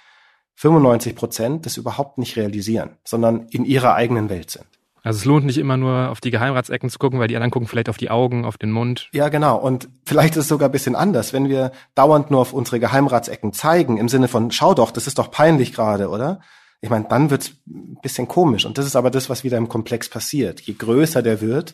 95 0.56 1.16
Prozent 1.16 1.66
das 1.66 1.78
überhaupt 1.78 2.18
nicht 2.18 2.36
realisieren, 2.36 2.98
sondern 3.04 3.48
in 3.50 3.66
ihrer 3.66 3.96
eigenen 3.96 4.30
Welt 4.30 4.52
sind. 4.52 4.66
Also 5.04 5.18
es 5.18 5.26
lohnt 5.26 5.46
nicht 5.46 5.58
immer 5.58 5.78
nur 5.78 6.10
auf 6.10 6.22
die 6.22 6.30
Geheimratsecken 6.30 6.90
zu 6.90 7.00
gucken, 7.00 7.20
weil 7.20 7.28
die 7.28 7.36
anderen 7.36 7.50
gucken 7.50 7.68
vielleicht 7.68 7.90
auf 7.90 7.98
die 7.98 8.12
Augen, 8.12 8.46
auf 8.46 8.58
den 8.58 8.72
Mund. 8.72 9.10
Ja, 9.14 9.30
genau. 9.30 9.58
Und 9.58 9.90
vielleicht 10.06 10.36
ist 10.36 10.44
es 10.44 10.48
sogar 10.48 10.70
ein 10.70 10.72
bisschen 10.72 10.96
anders, 10.96 11.34
wenn 11.34 11.50
wir 11.50 11.72
dauernd 11.96 12.30
nur 12.30 12.40
auf 12.40 12.54
unsere 12.54 12.80
Geheimratsecken 12.80 13.52
zeigen, 13.52 13.98
im 13.98 14.10
Sinne 14.10 14.28
von, 14.28 14.52
schau 14.52 14.76
doch, 14.76 14.92
das 14.92 15.08
ist 15.08 15.18
doch 15.18 15.32
peinlich 15.32 15.74
gerade, 15.74 16.10
oder? 16.10 16.42
Ich 16.82 16.90
meine, 16.90 17.06
dann 17.10 17.32
wird's 17.32 17.54
ein 17.68 17.98
bisschen 18.02 18.28
komisch. 18.28 18.66
Und 18.66 18.78
das 18.78 18.86
ist 18.86 18.96
aber 18.96 19.10
das, 19.10 19.30
was 19.30 19.44
wieder 19.44 19.58
im 19.58 19.70
Komplex 19.70 20.08
passiert. 20.08 20.62
Je 20.62 20.76
größer 20.76 21.24
der 21.24 21.42
wird, 21.42 21.74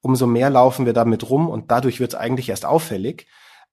umso 0.00 0.26
mehr 0.26 0.48
laufen 0.48 0.86
wir 0.86 0.94
damit 0.94 1.28
rum 1.28 1.48
und 1.48 1.70
dadurch 1.70 2.00
wird's 2.00 2.14
eigentlich 2.14 2.48
erst 2.48 2.64
auffällig. 2.64 3.26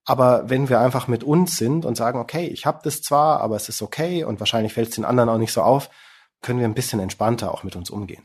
Aber 0.06 0.50
wenn 0.50 0.70
wir 0.70 0.80
einfach 0.80 1.08
mit 1.08 1.24
uns 1.24 1.58
sind 1.58 1.86
und 1.86 1.96
sagen, 1.96 2.20
okay, 2.20 2.48
ich 2.48 2.66
habe 2.66 2.80
das 2.84 3.02
zwar, 3.02 3.42
aber 3.42 3.56
es 3.56 3.70
ist 3.70 3.82
okay 3.82 4.24
und 4.24 4.40
wahrscheinlich 4.40 4.74
fällt 4.74 4.90
es 4.90 4.96
den 4.96 5.06
anderen 5.06 5.30
auch 5.30 5.38
nicht 5.38 5.54
so 5.54 5.62
auf, 5.62 5.90
können 6.42 6.60
wir 6.60 6.68
ein 6.68 6.74
bisschen 6.74 7.00
entspannter 7.00 7.54
auch 7.54 7.64
mit 7.64 7.76
uns 7.76 7.90
umgehen. 7.90 8.24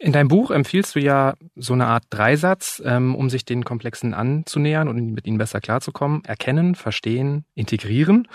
In 0.00 0.12
deinem 0.12 0.28
Buch 0.28 0.52
empfiehlst 0.52 0.94
du 0.94 1.00
ja 1.00 1.34
so 1.56 1.72
eine 1.72 1.86
Art 1.86 2.04
Dreisatz, 2.10 2.80
ähm, 2.84 3.16
um 3.16 3.28
sich 3.30 3.44
den 3.44 3.64
Komplexen 3.64 4.14
anzunähern 4.14 4.86
und 4.86 5.12
mit 5.12 5.26
ihnen 5.26 5.38
besser 5.38 5.60
klarzukommen. 5.60 6.24
Erkennen, 6.24 6.76
verstehen, 6.76 7.44
integrieren. 7.56 8.28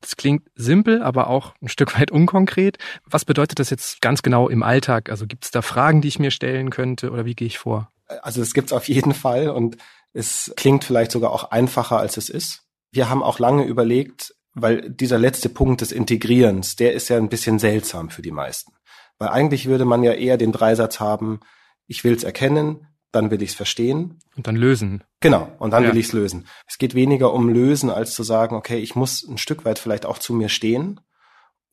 Das 0.00 0.16
klingt 0.16 0.48
simpel, 0.54 1.02
aber 1.02 1.28
auch 1.28 1.54
ein 1.60 1.68
Stück 1.68 2.00
weit 2.00 2.10
unkonkret. 2.10 2.78
Was 3.04 3.26
bedeutet 3.26 3.58
das 3.58 3.68
jetzt 3.68 4.00
ganz 4.00 4.22
genau 4.22 4.48
im 4.48 4.62
Alltag? 4.62 5.10
Also 5.10 5.26
gibt 5.26 5.44
es 5.44 5.50
da 5.50 5.60
Fragen, 5.60 6.00
die 6.00 6.08
ich 6.08 6.18
mir 6.18 6.30
stellen 6.30 6.70
könnte 6.70 7.10
oder 7.10 7.26
wie 7.26 7.34
gehe 7.34 7.48
ich 7.48 7.58
vor? 7.58 7.90
Also 8.22 8.40
es 8.40 8.54
gibt's 8.54 8.72
auf 8.72 8.88
jeden 8.88 9.12
Fall 9.12 9.50
und 9.50 9.76
es 10.12 10.52
klingt 10.56 10.84
vielleicht 10.84 11.12
sogar 11.12 11.30
auch 11.30 11.50
einfacher, 11.50 11.98
als 11.98 12.16
es 12.16 12.28
ist. 12.28 12.62
Wir 12.92 13.08
haben 13.08 13.22
auch 13.22 13.38
lange 13.38 13.64
überlegt, 13.64 14.34
weil 14.54 14.90
dieser 14.90 15.18
letzte 15.18 15.48
Punkt 15.48 15.80
des 15.80 15.92
Integrierens, 15.92 16.76
der 16.76 16.92
ist 16.92 17.08
ja 17.08 17.16
ein 17.16 17.28
bisschen 17.28 17.58
seltsam 17.58 18.10
für 18.10 18.22
die 18.22 18.32
meisten. 18.32 18.72
Weil 19.18 19.28
eigentlich 19.28 19.66
würde 19.66 19.84
man 19.84 20.02
ja 20.02 20.12
eher 20.12 20.36
den 20.36 20.52
Dreisatz 20.52 20.98
haben, 20.98 21.40
ich 21.86 22.04
will 22.04 22.14
es 22.14 22.24
erkennen, 22.24 22.86
dann 23.12 23.30
will 23.30 23.42
ich 23.42 23.50
es 23.50 23.56
verstehen. 23.56 24.18
Und 24.36 24.46
dann 24.46 24.56
lösen. 24.56 25.04
Genau, 25.20 25.50
und 25.58 25.72
dann 25.72 25.84
ja. 25.84 25.90
will 25.90 25.98
ich 25.98 26.06
es 26.06 26.12
lösen. 26.12 26.46
Es 26.66 26.78
geht 26.78 26.94
weniger 26.94 27.32
um 27.32 27.48
lösen, 27.48 27.90
als 27.90 28.14
zu 28.14 28.22
sagen, 28.22 28.54
okay, 28.56 28.78
ich 28.78 28.94
muss 28.94 29.26
ein 29.28 29.38
Stück 29.38 29.64
weit 29.64 29.78
vielleicht 29.78 30.06
auch 30.06 30.18
zu 30.18 30.32
mir 30.32 30.48
stehen 30.48 31.00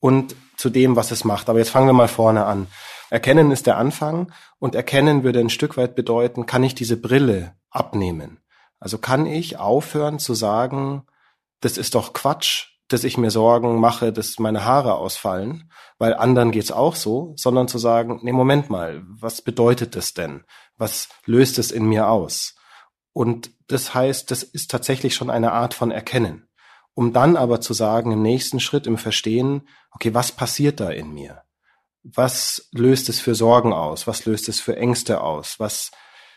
und 0.00 0.34
zu 0.56 0.70
dem, 0.70 0.96
was 0.96 1.10
es 1.10 1.24
macht. 1.24 1.48
Aber 1.48 1.58
jetzt 1.58 1.70
fangen 1.70 1.86
wir 1.86 1.92
mal 1.92 2.08
vorne 2.08 2.44
an. 2.44 2.66
Erkennen 3.10 3.50
ist 3.50 3.66
der 3.66 3.78
Anfang 3.78 4.32
und 4.58 4.74
Erkennen 4.74 5.24
würde 5.24 5.40
ein 5.40 5.50
Stück 5.50 5.76
weit 5.76 5.94
bedeuten, 5.94 6.46
kann 6.46 6.62
ich 6.62 6.74
diese 6.74 6.96
Brille 6.96 7.54
abnehmen? 7.70 8.40
Also 8.80 8.98
kann 8.98 9.26
ich 9.26 9.58
aufhören 9.58 10.18
zu 10.18 10.34
sagen, 10.34 11.02
das 11.60 11.78
ist 11.78 11.94
doch 11.94 12.12
Quatsch, 12.12 12.68
dass 12.88 13.04
ich 13.04 13.18
mir 13.18 13.30
Sorgen 13.30 13.80
mache, 13.80 14.12
dass 14.12 14.38
meine 14.38 14.64
Haare 14.64 14.94
ausfallen, 14.94 15.70
weil 15.98 16.14
anderen 16.14 16.52
geht's 16.52 16.72
auch 16.72 16.94
so, 16.94 17.34
sondern 17.36 17.68
zu 17.68 17.78
sagen, 17.78 18.20
nee, 18.22 18.32
Moment 18.32 18.70
mal, 18.70 19.02
was 19.06 19.42
bedeutet 19.42 19.94
das 19.96 20.14
denn? 20.14 20.44
Was 20.76 21.08
löst 21.26 21.58
es 21.58 21.70
in 21.70 21.86
mir 21.86 22.08
aus? 22.08 22.54
Und 23.12 23.50
das 23.66 23.94
heißt, 23.94 24.30
das 24.30 24.42
ist 24.42 24.70
tatsächlich 24.70 25.14
schon 25.14 25.28
eine 25.28 25.52
Art 25.52 25.74
von 25.74 25.90
Erkennen. 25.90 26.48
Um 26.94 27.12
dann 27.12 27.36
aber 27.36 27.60
zu 27.60 27.74
sagen, 27.74 28.12
im 28.12 28.22
nächsten 28.22 28.60
Schritt, 28.60 28.86
im 28.86 28.96
Verstehen, 28.96 29.68
okay, 29.92 30.14
was 30.14 30.32
passiert 30.32 30.80
da 30.80 30.90
in 30.90 31.12
mir? 31.12 31.42
Was 32.14 32.68
löst 32.72 33.08
es 33.08 33.20
für 33.20 33.34
Sorgen 33.34 33.72
aus? 33.72 34.06
Was 34.06 34.24
löst 34.24 34.48
es 34.48 34.60
für 34.60 34.76
Ängste 34.76 35.20
aus? 35.20 35.56
Was 35.58 35.90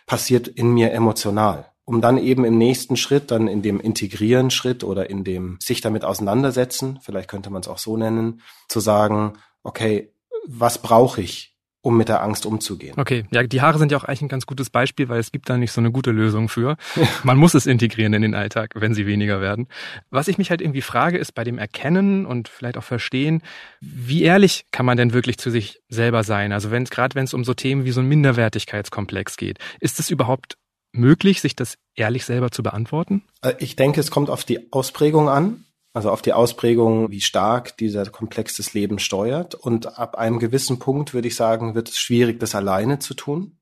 passiert 0.05 0.47
in 0.47 0.73
mir 0.73 0.91
emotional? 0.91 1.71
um 1.91 1.99
dann 1.99 2.17
eben 2.17 2.45
im 2.45 2.57
nächsten 2.57 2.95
Schritt, 2.95 3.31
dann 3.31 3.47
in 3.49 3.61
dem 3.61 3.79
Integrieren-Schritt 3.79 4.83
oder 4.83 5.09
in 5.09 5.25
dem 5.25 5.57
sich 5.59 5.81
damit 5.81 6.05
auseinandersetzen, 6.05 6.99
vielleicht 7.01 7.29
könnte 7.29 7.49
man 7.49 7.61
es 7.61 7.67
auch 7.67 7.79
so 7.79 7.97
nennen, 7.97 8.41
zu 8.69 8.79
sagen, 8.79 9.33
okay, 9.63 10.13
was 10.47 10.77
brauche 10.77 11.21
ich, 11.21 11.57
um 11.81 11.97
mit 11.97 12.09
der 12.09 12.21
Angst 12.21 12.45
umzugehen. 12.45 12.93
Okay, 12.97 13.25
ja, 13.31 13.43
die 13.43 13.61
Haare 13.61 13.79
sind 13.79 13.91
ja 13.91 13.97
auch 13.97 14.03
eigentlich 14.03 14.21
ein 14.21 14.29
ganz 14.29 14.45
gutes 14.45 14.69
Beispiel, 14.69 15.09
weil 15.09 15.19
es 15.19 15.31
gibt 15.31 15.49
da 15.49 15.57
nicht 15.57 15.71
so 15.71 15.81
eine 15.81 15.91
gute 15.91 16.11
Lösung 16.11 16.47
für. 16.47 16.77
Man 17.23 17.37
muss 17.37 17.53
es 17.53 17.65
integrieren 17.65 18.13
in 18.13 18.21
den 18.21 18.35
Alltag, 18.35 18.73
wenn 18.75 18.93
sie 18.93 19.07
weniger 19.07 19.41
werden. 19.41 19.67
Was 20.09 20.27
ich 20.27 20.37
mich 20.37 20.51
halt 20.51 20.61
irgendwie 20.61 20.81
frage, 20.81 21.17
ist 21.17 21.33
bei 21.33 21.43
dem 21.43 21.57
Erkennen 21.57 22.25
und 22.25 22.49
vielleicht 22.49 22.77
auch 22.77 22.83
Verstehen, 22.83 23.41
wie 23.79 24.23
ehrlich 24.23 24.65
kann 24.71 24.85
man 24.85 24.97
denn 24.97 25.13
wirklich 25.13 25.37
zu 25.37 25.49
sich 25.49 25.81
selber 25.89 26.23
sein? 26.23 26.51
Also 26.51 26.71
wenn 26.71 26.83
es 26.83 26.89
gerade 26.89 27.15
wenn 27.15 27.25
es 27.25 27.33
um 27.33 27.43
so 27.43 27.53
Themen 27.53 27.85
wie 27.85 27.91
so 27.91 28.01
ein 28.01 28.07
Minderwertigkeitskomplex 28.07 29.37
geht, 29.37 29.57
ist 29.79 29.99
es 29.99 30.09
überhaupt 30.09 30.57
möglich, 30.93 31.41
sich 31.41 31.55
das 31.55 31.77
ehrlich 31.95 32.25
selber 32.25 32.51
zu 32.51 32.63
beantworten? 32.63 33.23
Äh, 33.41 33.53
ich 33.59 33.75
denke, 33.75 33.99
es 33.99 34.11
kommt 34.11 34.29
auf 34.29 34.43
die 34.43 34.71
Ausprägung 34.71 35.29
an. 35.29 35.65
Also 35.93 36.09
auf 36.09 36.21
die 36.21 36.33
Ausprägung, 36.33 37.11
wie 37.11 37.21
stark 37.21 37.75
dieser 37.77 38.05
Komplex 38.05 38.55
des 38.55 38.73
Lebens 38.73 39.01
steuert. 39.01 39.55
Und 39.55 39.99
ab 39.99 40.17
einem 40.17 40.39
gewissen 40.39 40.79
Punkt 40.79 41.13
würde 41.13 41.27
ich 41.27 41.35
sagen, 41.35 41.75
wird 41.75 41.89
es 41.89 41.97
schwierig, 41.97 42.39
das 42.39 42.55
alleine 42.55 42.99
zu 42.99 43.13
tun. 43.13 43.57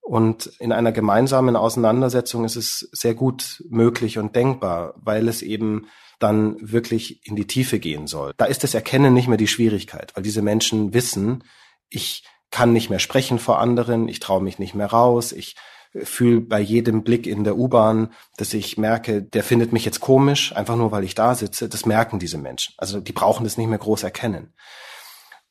Und 0.00 0.46
in 0.58 0.72
einer 0.72 0.92
gemeinsamen 0.92 1.56
Auseinandersetzung 1.56 2.44
ist 2.44 2.56
es 2.56 2.88
sehr 2.92 3.14
gut 3.14 3.64
möglich 3.68 4.18
und 4.18 4.34
denkbar, 4.34 4.94
weil 4.96 5.28
es 5.28 5.42
eben 5.42 5.86
dann 6.18 6.56
wirklich 6.60 7.26
in 7.26 7.36
die 7.36 7.46
Tiefe 7.46 7.78
gehen 7.78 8.06
soll. 8.06 8.32
Da 8.36 8.44
ist 8.44 8.62
das 8.62 8.74
Erkennen 8.74 9.14
nicht 9.14 9.28
mehr 9.28 9.38
die 9.38 9.48
Schwierigkeit, 9.48 10.14
weil 10.14 10.22
diese 10.22 10.42
Menschen 10.42 10.94
wissen, 10.94 11.44
ich 11.88 12.24
kann 12.50 12.72
nicht 12.72 12.90
mehr 12.90 12.98
sprechen 12.98 13.38
vor 13.38 13.58
anderen, 13.58 14.08
ich 14.08 14.20
traue 14.20 14.42
mich 14.42 14.58
nicht 14.58 14.74
mehr 14.74 14.88
raus, 14.88 15.32
ich 15.32 15.56
fühle 15.92 16.40
bei 16.40 16.60
jedem 16.60 17.02
Blick 17.02 17.26
in 17.26 17.44
der 17.44 17.56
U-Bahn, 17.56 18.12
dass 18.36 18.54
ich 18.54 18.78
merke, 18.78 19.22
der 19.22 19.42
findet 19.42 19.72
mich 19.72 19.84
jetzt 19.84 20.00
komisch, 20.00 20.54
einfach 20.54 20.76
nur 20.76 20.92
weil 20.92 21.04
ich 21.04 21.14
da 21.14 21.34
sitze. 21.34 21.68
Das 21.68 21.86
merken 21.86 22.18
diese 22.18 22.38
Menschen. 22.38 22.74
Also 22.78 23.00
die 23.00 23.12
brauchen 23.12 23.44
das 23.44 23.56
nicht 23.56 23.68
mehr 23.68 23.78
groß 23.78 24.04
erkennen. 24.04 24.52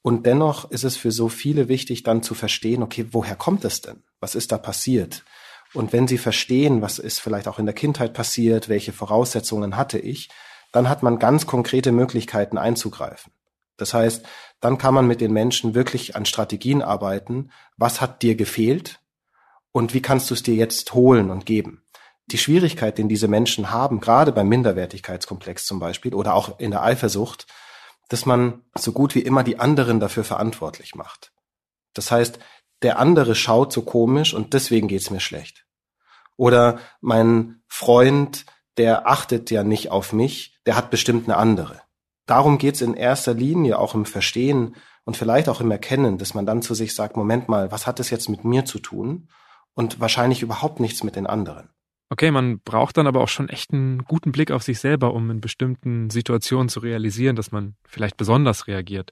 Und 0.01 0.25
dennoch 0.25 0.72
ist 0.72 0.86
es 0.86 0.96
für 0.96 1.12
so 1.12 1.27
viele 1.27 1.67
wichtig, 1.67 2.03
dann 2.03 2.24
zu 2.24 2.34
verstehen, 2.34 2.84
okay, 2.84 3.08
woher 3.12 3.36
kommt 3.36 3.65
es 3.65 3.81
denn? 3.81 4.03
Was 4.22 4.36
ist 4.36 4.51
da 4.51 4.58
passiert? 4.58 5.25
Und 5.74 5.93
wenn 5.93 6.08
sie 6.08 6.17
verstehen, 6.17 6.81
was 6.81 7.00
ist 7.00 7.19
vielleicht 7.19 7.48
auch 7.48 7.60
in 7.60 7.65
der 7.65 7.75
Kindheit 7.75 8.13
passiert, 8.13 8.69
welche 8.69 8.93
Voraussetzungen 8.93 9.75
hatte 9.75 10.00
ich, 10.00 10.29
dann 10.72 10.88
hat 10.88 11.03
man 11.03 11.19
ganz 11.19 11.46
konkrete 11.46 11.91
Möglichkeiten 11.91 12.58
einzugreifen. 12.58 13.34
Das 13.77 13.93
heißt, 13.93 14.25
dann 14.62 14.77
kann 14.77 14.93
man 14.93 15.08
mit 15.08 15.22
den 15.22 15.31
Menschen 15.31 15.75
wirklich 15.75 16.15
an 16.15 16.25
Strategien 16.25 16.81
arbeiten. 16.81 17.51
Was 17.77 18.01
hat 18.01 18.22
dir 18.22 18.36
gefehlt? 18.36 19.00
Und 19.71 19.93
wie 19.93 20.01
kannst 20.01 20.29
du 20.29 20.33
es 20.33 20.43
dir 20.43 20.55
jetzt 20.55 20.93
holen 20.93 21.29
und 21.29 21.45
geben? 21.45 21.83
Die 22.27 22.38
Schwierigkeit, 22.38 22.97
den 22.97 23.09
diese 23.09 23.27
Menschen 23.27 23.71
haben, 23.71 23.99
gerade 23.99 24.31
beim 24.31 24.47
Minderwertigkeitskomplex 24.47 25.65
zum 25.65 25.79
Beispiel 25.79 26.13
oder 26.13 26.35
auch 26.35 26.59
in 26.59 26.71
der 26.71 26.83
Eifersucht, 26.83 27.47
dass 28.09 28.25
man 28.25 28.63
so 28.77 28.91
gut 28.91 29.15
wie 29.15 29.21
immer 29.21 29.43
die 29.43 29.59
anderen 29.59 29.99
dafür 29.99 30.23
verantwortlich 30.23 30.95
macht. 30.95 31.31
Das 31.94 32.11
heißt, 32.11 32.39
der 32.81 33.00
andere 33.00 33.35
schaut 33.35 33.74
so 33.74 33.81
komisch 33.81 34.33
und 34.33 34.53
deswegen 34.53 34.87
geht's 34.87 35.09
mir 35.09 35.20
schlecht. 35.20 35.65
Oder 36.37 36.79
mein 37.01 37.61
Freund, 37.67 38.46
der 38.77 39.07
achtet 39.07 39.51
ja 39.51 39.63
nicht 39.63 39.91
auf 39.91 40.13
mich, 40.13 40.59
der 40.65 40.75
hat 40.75 40.89
bestimmt 40.89 41.27
eine 41.27 41.37
andere. 41.37 41.81
Darum 42.25 42.57
geht's 42.57 42.81
in 42.81 42.94
erster 42.94 43.33
Linie 43.33 43.79
auch 43.79 43.96
im 43.96 44.05
Verstehen 44.05 44.75
und 45.03 45.17
vielleicht 45.17 45.50
auch 45.50 45.61
im 45.61 45.72
Erkennen, 45.72 46.17
dass 46.17 46.33
man 46.33 46.46
dann 46.46 46.61
zu 46.61 46.75
sich 46.75 46.96
sagt, 46.96 47.17
Moment 47.17 47.50
mal, 47.50 47.72
was 47.72 47.87
hat 47.87 48.00
das 48.00 48.09
jetzt 48.09 48.29
mit 48.29 48.46
mir 48.46 48.65
zu 48.65 48.79
tun? 48.79 49.29
Und 49.79 50.01
wahrscheinlich 50.01 50.42
überhaupt 50.42 50.81
nichts 50.81 51.05
mit 51.05 51.15
den 51.15 51.25
anderen. 51.25 51.70
Okay, 52.09 52.31
man 52.31 52.59
braucht 52.59 52.98
dann 52.98 53.07
aber 53.07 53.22
auch 53.22 53.29
schon 53.29 53.48
echt 53.48 53.72
einen 53.72 54.03
guten 54.03 54.33
Blick 54.33 54.51
auf 54.51 54.61
sich 54.61 54.77
selber, 54.81 55.13
um 55.13 55.31
in 55.31 55.39
bestimmten 55.39 56.09
Situationen 56.09 56.68
zu 56.68 56.81
realisieren, 56.81 57.37
dass 57.37 57.53
man 57.53 57.75
vielleicht 57.87 58.18
besonders 58.18 58.68
reagiert. 58.68 59.11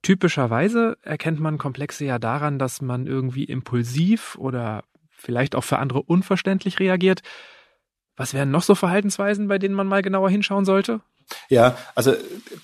Typischerweise 0.00 0.96
erkennt 1.02 1.40
man 1.40 1.58
Komplexe 1.58 2.06
ja 2.06 2.18
daran, 2.18 2.58
dass 2.58 2.80
man 2.80 3.06
irgendwie 3.06 3.44
impulsiv 3.44 4.36
oder 4.36 4.84
vielleicht 5.10 5.54
auch 5.54 5.64
für 5.64 5.78
andere 5.78 6.00
unverständlich 6.00 6.80
reagiert. 6.80 7.20
Was 8.16 8.32
wären 8.32 8.50
noch 8.50 8.62
so 8.62 8.74
Verhaltensweisen, 8.74 9.46
bei 9.46 9.58
denen 9.58 9.74
man 9.74 9.88
mal 9.88 10.00
genauer 10.00 10.30
hinschauen 10.30 10.64
sollte? 10.64 11.02
Ja, 11.50 11.76
also 11.94 12.14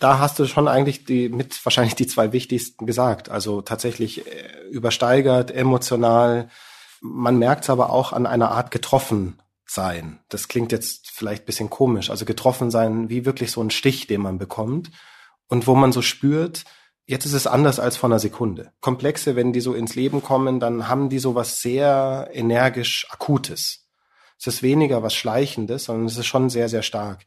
da 0.00 0.18
hast 0.18 0.38
du 0.38 0.46
schon 0.46 0.66
eigentlich 0.66 1.04
die 1.04 1.28
mit 1.28 1.62
wahrscheinlich 1.66 1.94
die 1.94 2.06
zwei 2.06 2.32
wichtigsten 2.32 2.86
gesagt. 2.86 3.28
Also 3.28 3.60
tatsächlich 3.60 4.26
äh, 4.26 4.66
übersteigert, 4.70 5.50
emotional, 5.50 6.48
man 7.00 7.38
merkt 7.38 7.64
es 7.64 7.70
aber 7.70 7.90
auch 7.90 8.12
an 8.12 8.26
einer 8.26 8.50
Art 8.50 8.70
getroffen 8.70 9.40
sein. 9.66 10.20
Das 10.28 10.48
klingt 10.48 10.72
jetzt 10.72 11.10
vielleicht 11.10 11.46
bisschen 11.46 11.70
komisch. 11.70 12.10
Also 12.10 12.24
getroffen 12.24 12.70
sein 12.70 13.10
wie 13.10 13.24
wirklich 13.24 13.50
so 13.50 13.62
ein 13.62 13.70
Stich, 13.70 14.06
den 14.06 14.22
man 14.22 14.38
bekommt 14.38 14.90
und 15.48 15.66
wo 15.66 15.74
man 15.74 15.92
so 15.92 16.02
spürt, 16.02 16.64
jetzt 17.06 17.26
ist 17.26 17.34
es 17.34 17.46
anders 17.46 17.78
als 17.78 17.96
vor 17.96 18.08
einer 18.08 18.18
Sekunde. 18.18 18.72
Komplexe, 18.80 19.36
wenn 19.36 19.52
die 19.52 19.60
so 19.60 19.74
ins 19.74 19.94
Leben 19.94 20.22
kommen, 20.22 20.60
dann 20.60 20.88
haben 20.88 21.08
die 21.08 21.18
so 21.18 21.34
was 21.34 21.60
sehr 21.60 22.30
energisch 22.32 23.06
Akutes. 23.10 23.88
Es 24.38 24.46
ist 24.46 24.62
weniger 24.62 25.02
was 25.02 25.14
Schleichendes, 25.14 25.84
sondern 25.84 26.06
es 26.06 26.16
ist 26.16 26.26
schon 26.26 26.48
sehr, 26.48 26.68
sehr 26.68 26.82
stark. 26.82 27.24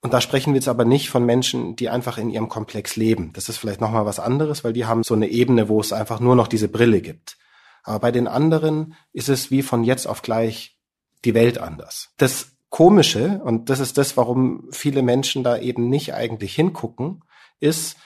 Und 0.00 0.12
da 0.12 0.20
sprechen 0.20 0.52
wir 0.52 0.58
jetzt 0.58 0.68
aber 0.68 0.84
nicht 0.84 1.10
von 1.10 1.24
Menschen, 1.24 1.76
die 1.76 1.88
einfach 1.88 2.18
in 2.18 2.30
ihrem 2.30 2.48
Komplex 2.48 2.96
leben. 2.96 3.32
Das 3.34 3.48
ist 3.48 3.56
vielleicht 3.56 3.80
nochmal 3.80 4.04
was 4.04 4.20
anderes, 4.20 4.62
weil 4.62 4.72
die 4.72 4.84
haben 4.84 5.02
so 5.02 5.14
eine 5.14 5.28
Ebene, 5.28 5.68
wo 5.68 5.80
es 5.80 5.92
einfach 5.92 6.20
nur 6.20 6.36
noch 6.36 6.48
diese 6.48 6.68
Brille 6.68 7.00
gibt. 7.00 7.36
Aber 7.84 8.00
bei 8.00 8.10
den 8.10 8.26
anderen 8.26 8.94
ist 9.12 9.28
es 9.28 9.50
wie 9.50 9.62
von 9.62 9.84
jetzt 9.84 10.06
auf 10.06 10.22
gleich 10.22 10.76
die 11.24 11.34
Welt 11.34 11.58
anders. 11.58 12.10
Das 12.16 12.48
Komische, 12.70 13.40
und 13.44 13.70
das 13.70 13.78
ist 13.78 13.98
das, 13.98 14.16
warum 14.16 14.68
viele 14.72 15.02
Menschen 15.02 15.44
da 15.44 15.56
eben 15.56 15.88
nicht 15.88 16.12
eigentlich 16.12 16.54
hingucken, 16.56 17.22
ist, 17.60 17.96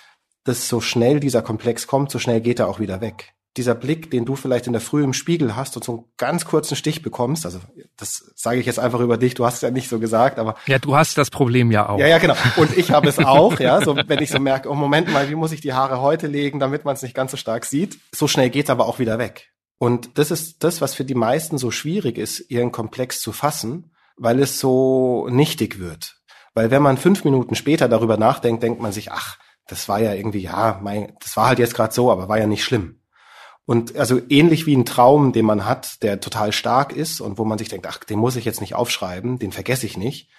dass 0.44 0.68
so 0.68 0.80
schnell 0.80 1.20
dieser 1.20 1.42
Komplex 1.42 1.86
kommt, 1.86 2.10
so 2.10 2.18
schnell 2.18 2.40
geht 2.40 2.58
er 2.58 2.68
auch 2.68 2.78
wieder 2.78 3.00
weg. 3.00 3.32
Dieser 3.56 3.74
Blick, 3.74 4.10
den 4.10 4.24
du 4.24 4.36
vielleicht 4.36 4.66
in 4.66 4.72
der 4.72 4.82
Früh 4.82 5.02
im 5.02 5.14
Spiegel 5.14 5.56
hast 5.56 5.76
und 5.76 5.84
so 5.84 5.92
einen 5.92 6.04
ganz 6.16 6.44
kurzen 6.44 6.76
Stich 6.76 7.02
bekommst, 7.02 7.46
also 7.46 7.60
das 7.96 8.32
sage 8.36 8.60
ich 8.60 8.66
jetzt 8.66 8.78
einfach 8.78 9.00
über 9.00 9.16
dich, 9.16 9.34
du 9.34 9.46
hast 9.46 9.54
es 9.54 9.60
ja 9.62 9.70
nicht 9.70 9.88
so 9.88 9.98
gesagt, 9.98 10.38
aber. 10.38 10.54
Ja, 10.66 10.78
du 10.78 10.94
hast 10.94 11.16
das 11.16 11.30
Problem 11.30 11.70
ja 11.70 11.88
auch. 11.88 11.98
Ja, 11.98 12.06
ja, 12.06 12.18
genau. 12.18 12.36
Und 12.56 12.76
ich 12.76 12.90
habe 12.90 13.08
es 13.08 13.18
auch, 13.18 13.58
ja, 13.58 13.80
so 13.80 13.96
wenn 13.96 14.22
ich 14.22 14.30
so 14.30 14.38
merke, 14.38 14.70
oh 14.70 14.74
Moment 14.74 15.10
mal, 15.10 15.30
wie 15.30 15.34
muss 15.34 15.52
ich 15.52 15.60
die 15.60 15.72
Haare 15.72 16.00
heute 16.02 16.26
legen, 16.26 16.60
damit 16.60 16.84
man 16.84 16.94
es 16.94 17.02
nicht 17.02 17.14
ganz 17.14 17.30
so 17.30 17.36
stark 17.36 17.64
sieht. 17.64 17.98
So 18.14 18.28
schnell 18.28 18.50
geht 18.50 18.66
es 18.66 18.70
aber 18.70 18.86
auch 18.86 18.98
wieder 18.98 19.18
weg. 19.18 19.50
Und 19.78 20.18
das 20.18 20.30
ist 20.30 20.64
das, 20.64 20.80
was 20.80 20.94
für 20.94 21.04
die 21.04 21.14
meisten 21.14 21.56
so 21.56 21.70
schwierig 21.70 22.18
ist, 22.18 22.50
ihren 22.50 22.72
Komplex 22.72 23.20
zu 23.20 23.32
fassen, 23.32 23.92
weil 24.16 24.40
es 24.40 24.58
so 24.58 25.28
nichtig 25.30 25.78
wird. 25.78 26.16
Weil 26.54 26.70
wenn 26.70 26.82
man 26.82 26.96
fünf 26.96 27.24
Minuten 27.24 27.54
später 27.54 27.88
darüber 27.88 28.16
nachdenkt, 28.16 28.62
denkt 28.62 28.80
man 28.80 28.92
sich, 28.92 29.12
ach, 29.12 29.38
das 29.68 29.88
war 29.88 30.00
ja 30.00 30.14
irgendwie, 30.14 30.40
ja, 30.40 30.80
mein, 30.82 31.12
das 31.20 31.36
war 31.36 31.46
halt 31.46 31.60
jetzt 31.60 31.74
gerade 31.74 31.94
so, 31.94 32.10
aber 32.10 32.28
war 32.28 32.38
ja 32.38 32.46
nicht 32.46 32.64
schlimm. 32.64 33.00
Und 33.64 33.96
also 33.96 34.18
ähnlich 34.30 34.66
wie 34.66 34.74
ein 34.74 34.86
Traum, 34.86 35.32
den 35.32 35.44
man 35.44 35.66
hat, 35.66 36.02
der 36.02 36.20
total 36.20 36.52
stark 36.52 36.96
ist 36.96 37.20
und 37.20 37.38
wo 37.38 37.44
man 37.44 37.58
sich 37.58 37.68
denkt, 37.68 37.86
ach, 37.86 37.98
den 37.98 38.18
muss 38.18 38.34
ich 38.34 38.46
jetzt 38.46 38.62
nicht 38.62 38.74
aufschreiben, 38.74 39.38
den 39.38 39.52
vergesse 39.52 39.86
ich 39.86 39.96
nicht. 39.98 40.30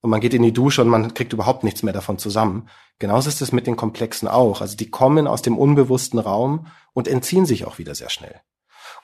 Und 0.00 0.10
man 0.10 0.20
geht 0.20 0.32
in 0.32 0.42
die 0.42 0.52
Dusche 0.52 0.82
und 0.82 0.88
man 0.88 1.12
kriegt 1.12 1.32
überhaupt 1.32 1.64
nichts 1.64 1.82
mehr 1.82 1.92
davon 1.92 2.18
zusammen. 2.18 2.68
Genauso 2.98 3.28
ist 3.28 3.42
es 3.42 3.52
mit 3.52 3.66
den 3.66 3.76
Komplexen 3.76 4.26
auch. 4.26 4.62
Also 4.62 4.76
die 4.76 4.90
kommen 4.90 5.26
aus 5.26 5.42
dem 5.42 5.58
unbewussten 5.58 6.18
Raum 6.18 6.68
und 6.94 7.08
entziehen 7.08 7.46
sich 7.46 7.66
auch 7.66 7.78
wieder 7.78 7.94
sehr 7.94 8.10
schnell. 8.10 8.40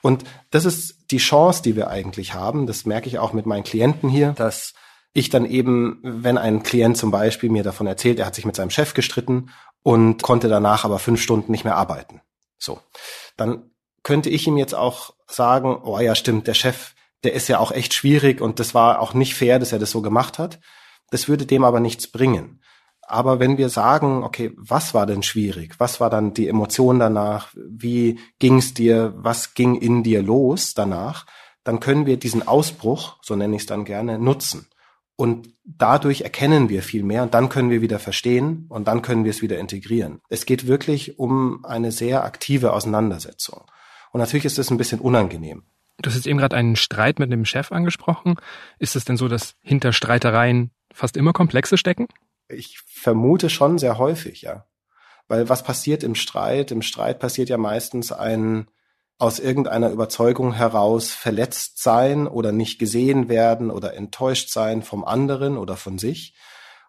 Und 0.01 0.23
das 0.51 0.65
ist 0.65 1.11
die 1.11 1.17
Chance, 1.17 1.61
die 1.63 1.75
wir 1.75 1.89
eigentlich 1.89 2.33
haben. 2.33 2.67
Das 2.67 2.85
merke 2.85 3.07
ich 3.07 3.19
auch 3.19 3.33
mit 3.33 3.45
meinen 3.45 3.63
Klienten 3.63 4.09
hier, 4.09 4.33
dass 4.33 4.73
ich 5.13 5.29
dann 5.29 5.45
eben, 5.45 5.99
wenn 6.03 6.37
ein 6.37 6.63
Klient 6.63 6.97
zum 6.97 7.09
Beispiel 7.09 7.49
mir 7.49 7.63
davon 7.63 7.87
erzählt, 7.87 8.19
er 8.19 8.25
hat 8.25 8.35
sich 8.35 8.45
mit 8.45 8.55
seinem 8.55 8.69
Chef 8.69 8.93
gestritten 8.93 9.49
und 9.81 10.21
konnte 10.21 10.49
danach 10.49 10.83
aber 10.83 10.99
fünf 10.99 11.21
Stunden 11.21 11.51
nicht 11.51 11.63
mehr 11.63 11.77
arbeiten. 11.77 12.21
So. 12.57 12.79
Dann 13.37 13.71
könnte 14.03 14.29
ich 14.29 14.45
ihm 14.45 14.57
jetzt 14.57 14.75
auch 14.75 15.13
sagen, 15.27 15.81
oh 15.83 15.99
ja, 15.99 16.15
stimmt, 16.15 16.47
der 16.47 16.53
Chef, 16.53 16.95
der 17.23 17.33
ist 17.33 17.47
ja 17.47 17.59
auch 17.59 17.71
echt 17.71 17.93
schwierig 17.93 18.41
und 18.41 18.59
das 18.59 18.73
war 18.73 18.99
auch 18.99 19.13
nicht 19.13 19.35
fair, 19.35 19.57
dass 19.57 19.71
er 19.71 19.79
das 19.79 19.91
so 19.91 20.01
gemacht 20.01 20.37
hat. 20.37 20.59
Das 21.11 21.27
würde 21.27 21.45
dem 21.45 21.63
aber 21.63 21.79
nichts 21.79 22.07
bringen. 22.07 22.61
Aber 23.07 23.39
wenn 23.39 23.57
wir 23.57 23.69
sagen, 23.69 24.23
okay, 24.23 24.51
was 24.57 24.93
war 24.93 25.05
denn 25.05 25.21
schwierig? 25.21 25.75
Was 25.79 25.99
war 25.99 26.09
dann 26.09 26.33
die 26.33 26.47
Emotion 26.47 26.99
danach? 26.99 27.53
Wie 27.55 28.19
ging 28.39 28.57
es 28.57 28.73
dir? 28.73 29.13
Was 29.17 29.53
ging 29.53 29.75
in 29.75 30.03
dir 30.03 30.23
los 30.23 30.73
danach? 30.73 31.25
Dann 31.63 31.79
können 31.79 32.05
wir 32.05 32.17
diesen 32.17 32.47
Ausbruch, 32.47 33.17
so 33.21 33.35
nenne 33.35 33.55
ich 33.55 33.63
es 33.63 33.67
dann 33.67 33.85
gerne, 33.85 34.17
nutzen. 34.17 34.67
Und 35.15 35.49
dadurch 35.63 36.21
erkennen 36.21 36.69
wir 36.69 36.83
viel 36.83 37.03
mehr 37.03 37.23
und 37.23 37.33
dann 37.33 37.49
können 37.49 37.69
wir 37.69 37.81
wieder 37.81 37.99
verstehen 37.99 38.65
und 38.69 38.87
dann 38.87 39.01
können 39.01 39.23
wir 39.23 39.31
es 39.31 39.41
wieder 39.41 39.59
integrieren. 39.59 40.21
Es 40.29 40.45
geht 40.45 40.67
wirklich 40.67 41.17
um 41.19 41.63
eine 41.63 41.91
sehr 41.91 42.23
aktive 42.23 42.73
Auseinandersetzung. 42.73 43.63
Und 44.11 44.19
natürlich 44.19 44.45
ist 44.45 44.59
es 44.59 44.71
ein 44.71 44.77
bisschen 44.77 44.99
unangenehm. 44.99 45.63
Du 46.01 46.09
hast 46.09 46.15
jetzt 46.15 46.27
eben 46.27 46.39
gerade 46.39 46.55
einen 46.55 46.75
Streit 46.75 47.19
mit 47.19 47.31
dem 47.31 47.45
Chef 47.45 47.71
angesprochen. 47.71 48.35
Ist 48.79 48.95
es 48.95 49.05
denn 49.05 49.15
so, 49.15 49.27
dass 49.27 49.55
hinter 49.61 49.93
Streitereien 49.93 50.71
fast 50.93 51.15
immer 51.15 51.33
Komplexe 51.33 51.77
stecken? 51.77 52.07
Ich 52.47 52.79
vermute 52.85 53.49
schon 53.49 53.77
sehr 53.77 53.97
häufig, 53.97 54.41
ja. 54.41 54.65
Weil 55.27 55.49
was 55.49 55.63
passiert 55.63 56.03
im 56.03 56.15
Streit? 56.15 56.71
Im 56.71 56.81
Streit 56.81 57.19
passiert 57.19 57.49
ja 57.49 57.57
meistens 57.57 58.11
ein 58.11 58.67
aus 59.17 59.39
irgendeiner 59.39 59.91
Überzeugung 59.91 60.53
heraus 60.53 61.11
verletzt 61.11 61.81
sein 61.81 62.27
oder 62.27 62.51
nicht 62.51 62.79
gesehen 62.79 63.29
werden 63.29 63.71
oder 63.71 63.93
enttäuscht 63.93 64.49
sein 64.49 64.81
vom 64.83 65.05
anderen 65.05 65.57
oder 65.57 65.77
von 65.77 65.97
sich. 65.97 66.35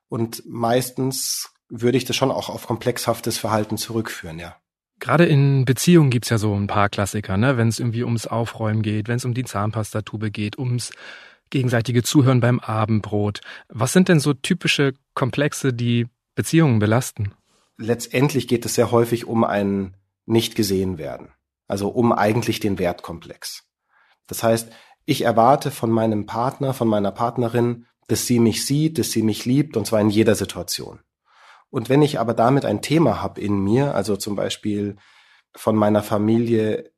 Und 0.09 0.43
meistens 0.45 1.51
würde 1.69 1.99
ich 1.99 2.05
das 2.05 2.17
schon 2.17 2.31
auch 2.31 2.49
auf 2.49 2.67
komplexhaftes 2.67 3.39
Verhalten 3.39 3.77
zurückführen, 3.77 4.39
ja. 4.39 4.57
Gerade 4.99 5.27
in 5.27 5.67
Beziehungen 5.67 6.11
gibt's 6.11 6.31
ja 6.31 6.39
so 6.39 6.55
ein 6.55 6.69
paar 6.69 6.89
Klassiker, 6.89 7.37
ne? 7.37 7.59
wenn 7.59 7.69
es 7.69 7.79
irgendwie 7.79 8.03
ums 8.03 8.27
Aufräumen 8.27 8.81
geht, 8.81 9.09
wenn 9.09 9.17
es 9.17 9.27
um 9.27 9.35
die 9.35 9.45
Zahnpastatube 9.45 10.31
geht, 10.31 10.59
ums 10.59 10.91
gegenseitige 11.51 12.03
Zuhören 12.03 12.41
beim 12.41 12.61
Abendbrot. 12.61 13.41
Was 13.69 13.93
sind 13.93 14.09
denn 14.09 14.21
so 14.21 14.35
typische 14.35 14.95
Komplexe, 15.15 15.73
die 15.73 16.07
Beziehungen 16.35 16.79
belasten? 16.79 17.33
Letztendlich 17.79 18.49
geht 18.49 18.65
es 18.65 18.75
sehr 18.75 18.91
häufig 18.91 19.27
um 19.27 19.45
ein 19.45 19.97
nicht 20.25 20.57
gesehen 20.57 20.99
werden. 20.99 21.29
Also 21.69 21.89
um 21.89 22.13
eigentlich 22.13 22.61
den 22.61 22.79
Wertkomplex. 22.79 23.65
Das 24.27 24.43
heißt, 24.43 24.71
ich 25.05 25.23
erwarte 25.23 25.71
von 25.71 25.91
meinem 25.91 26.27
Partner, 26.27 26.75
von 26.75 26.89
meiner 26.89 27.13
Partnerin, 27.13 27.87
dass 28.09 28.27
sie 28.27 28.39
mich 28.39 28.67
sieht, 28.67 28.99
dass 28.99 29.11
sie 29.11 29.23
mich 29.23 29.45
liebt, 29.45 29.77
und 29.77 29.87
zwar 29.87 30.01
in 30.01 30.11
jeder 30.11 30.35
Situation. 30.35 31.01
Und 31.71 31.89
wenn 31.89 32.03
ich 32.03 32.19
aber 32.19 32.35
damit 32.35 32.65
ein 32.65 32.83
Thema 32.83 33.21
habe 33.21 33.41
in 33.41 33.59
mir, 33.63 33.95
also 33.95 34.17
zum 34.17 34.37
Beispiel 34.37 34.97
von 35.55 35.77
meiner 35.77 36.03
Familie 36.03 36.93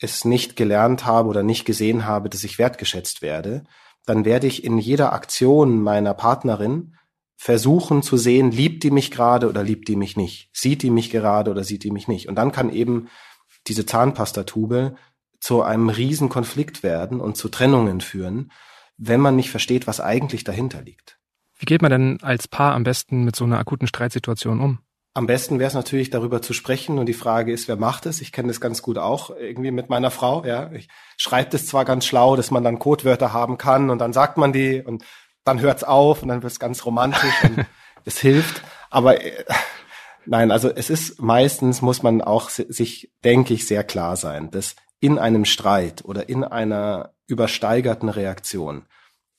es 0.00 0.24
nicht 0.24 0.56
gelernt 0.56 1.06
habe 1.06 1.28
oder 1.28 1.42
nicht 1.42 1.64
gesehen 1.64 2.06
habe, 2.06 2.28
dass 2.28 2.44
ich 2.44 2.58
wertgeschätzt 2.58 3.22
werde, 3.22 3.64
dann 4.06 4.24
werde 4.24 4.46
ich 4.46 4.64
in 4.64 4.78
jeder 4.78 5.12
Aktion 5.12 5.82
meiner 5.82 6.14
Partnerin 6.14 6.94
versuchen 7.36 8.02
zu 8.02 8.16
sehen, 8.16 8.50
liebt 8.50 8.82
die 8.82 8.90
mich 8.90 9.10
gerade 9.10 9.48
oder 9.48 9.62
liebt 9.62 9.88
die 9.88 9.96
mich 9.96 10.16
nicht? 10.16 10.50
Sieht 10.52 10.82
die 10.82 10.90
mich 10.90 11.10
gerade 11.10 11.50
oder 11.50 11.62
sieht 11.62 11.84
die 11.84 11.90
mich 11.90 12.08
nicht? 12.08 12.28
Und 12.28 12.34
dann 12.34 12.52
kann 12.52 12.70
eben 12.70 13.08
diese 13.66 13.86
Zahnpastatube 13.86 14.96
zu 15.40 15.62
einem 15.62 15.88
riesen 15.88 16.28
Konflikt 16.28 16.82
werden 16.82 17.20
und 17.20 17.36
zu 17.36 17.48
Trennungen 17.48 18.00
führen, 18.00 18.50
wenn 18.96 19.20
man 19.20 19.36
nicht 19.36 19.50
versteht, 19.50 19.86
was 19.86 20.00
eigentlich 20.00 20.42
dahinter 20.42 20.82
liegt. 20.82 21.18
Wie 21.58 21.66
geht 21.66 21.82
man 21.82 21.90
denn 21.90 22.18
als 22.22 22.48
Paar 22.48 22.74
am 22.74 22.84
besten 22.84 23.24
mit 23.24 23.36
so 23.36 23.44
einer 23.44 23.58
akuten 23.58 23.86
Streitsituation 23.86 24.60
um? 24.60 24.80
Am 25.18 25.26
besten 25.26 25.58
wäre 25.58 25.66
es 25.66 25.74
natürlich, 25.74 26.10
darüber 26.10 26.40
zu 26.42 26.52
sprechen. 26.52 26.96
Und 27.00 27.06
die 27.06 27.12
Frage 27.12 27.52
ist, 27.52 27.66
wer 27.66 27.74
macht 27.74 28.06
es? 28.06 28.20
Ich 28.20 28.30
kenne 28.30 28.46
das 28.46 28.60
ganz 28.60 28.82
gut 28.82 28.98
auch 28.98 29.30
irgendwie 29.30 29.72
mit 29.72 29.88
meiner 29.88 30.12
Frau. 30.12 30.44
Ja, 30.44 30.70
ich 30.70 30.86
schreibe 31.16 31.50
das 31.50 31.66
zwar 31.66 31.84
ganz 31.84 32.06
schlau, 32.06 32.36
dass 32.36 32.52
man 32.52 32.62
dann 32.62 32.78
Codewörter 32.78 33.32
haben 33.32 33.58
kann 33.58 33.90
und 33.90 33.98
dann 33.98 34.12
sagt 34.12 34.36
man 34.36 34.52
die 34.52 34.80
und 34.80 35.04
dann 35.42 35.58
hört's 35.58 35.82
auf 35.82 36.22
und 36.22 36.28
dann 36.28 36.44
wird's 36.44 36.60
ganz 36.60 36.86
romantisch 36.86 37.34
und 37.42 37.66
es 38.04 38.18
hilft. 38.20 38.62
Aber 38.90 39.20
äh, 39.20 39.44
nein, 40.24 40.52
also 40.52 40.70
es 40.70 40.88
ist 40.88 41.20
meistens 41.20 41.82
muss 41.82 42.04
man 42.04 42.22
auch 42.22 42.48
sich, 42.48 43.10
denke 43.24 43.54
ich, 43.54 43.66
sehr 43.66 43.82
klar 43.82 44.14
sein, 44.14 44.52
dass 44.52 44.76
in 45.00 45.18
einem 45.18 45.46
Streit 45.46 46.04
oder 46.04 46.28
in 46.28 46.44
einer 46.44 47.12
übersteigerten 47.26 48.08
Reaktion 48.08 48.86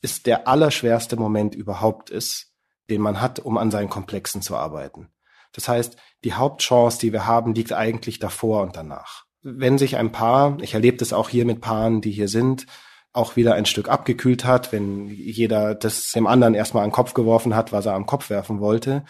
ist 0.01 0.25
der 0.25 0.45
allerschwerste 0.45 1.15
Moment 1.15 1.55
überhaupt 1.55 2.09
ist, 2.09 2.51
den 2.89 2.99
man 2.99 3.21
hat, 3.21 3.39
um 3.39 3.57
an 3.57 3.71
seinen 3.71 3.89
Komplexen 3.89 4.41
zu 4.41 4.57
arbeiten. 4.57 5.07
Das 5.53 5.67
heißt, 5.67 5.97
die 6.23 6.33
Hauptchance, 6.33 6.99
die 6.99 7.13
wir 7.13 7.25
haben, 7.25 7.53
liegt 7.53 7.73
eigentlich 7.73 8.19
davor 8.19 8.61
und 8.63 8.75
danach. 8.75 9.25
Wenn 9.41 9.77
sich 9.77 9.97
ein 9.97 10.11
Paar, 10.11 10.57
ich 10.61 10.73
erlebe 10.73 10.97
das 10.97 11.13
auch 11.13 11.29
hier 11.29 11.45
mit 11.45 11.61
Paaren, 11.61 12.01
die 12.01 12.11
hier 12.11 12.27
sind, 12.27 12.65
auch 13.13 13.35
wieder 13.35 13.55
ein 13.55 13.65
Stück 13.65 13.89
abgekühlt 13.89 14.45
hat, 14.45 14.71
wenn 14.71 15.07
jeder 15.07 15.75
das 15.75 16.11
dem 16.11 16.27
anderen 16.27 16.53
erstmal 16.53 16.83
an 16.83 16.89
den 16.89 16.95
Kopf 16.95 17.13
geworfen 17.13 17.55
hat, 17.55 17.71
was 17.71 17.85
er 17.85 17.93
am 17.93 18.05
Kopf 18.05 18.29
werfen 18.29 18.59
wollte, 18.59 19.03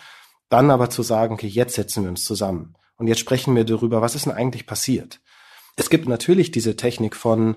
dann 0.50 0.72
aber 0.72 0.90
zu 0.90 1.04
sagen, 1.04 1.34
okay, 1.34 1.48
jetzt 1.48 1.76
setzen 1.76 2.04
wir 2.04 2.10
uns 2.10 2.24
zusammen 2.24 2.76
und 2.98 3.08
jetzt 3.08 3.20
sprechen 3.20 3.56
wir 3.56 3.66
darüber, 3.66 4.02
was 4.02 4.16
ist 4.16 4.26
denn 4.26 4.34
eigentlich 4.34 4.66
passiert. 4.66 5.20
Es 5.76 5.90
gibt 5.90 6.08
natürlich 6.08 6.52
diese 6.52 6.76
Technik 6.76 7.16
von, 7.16 7.56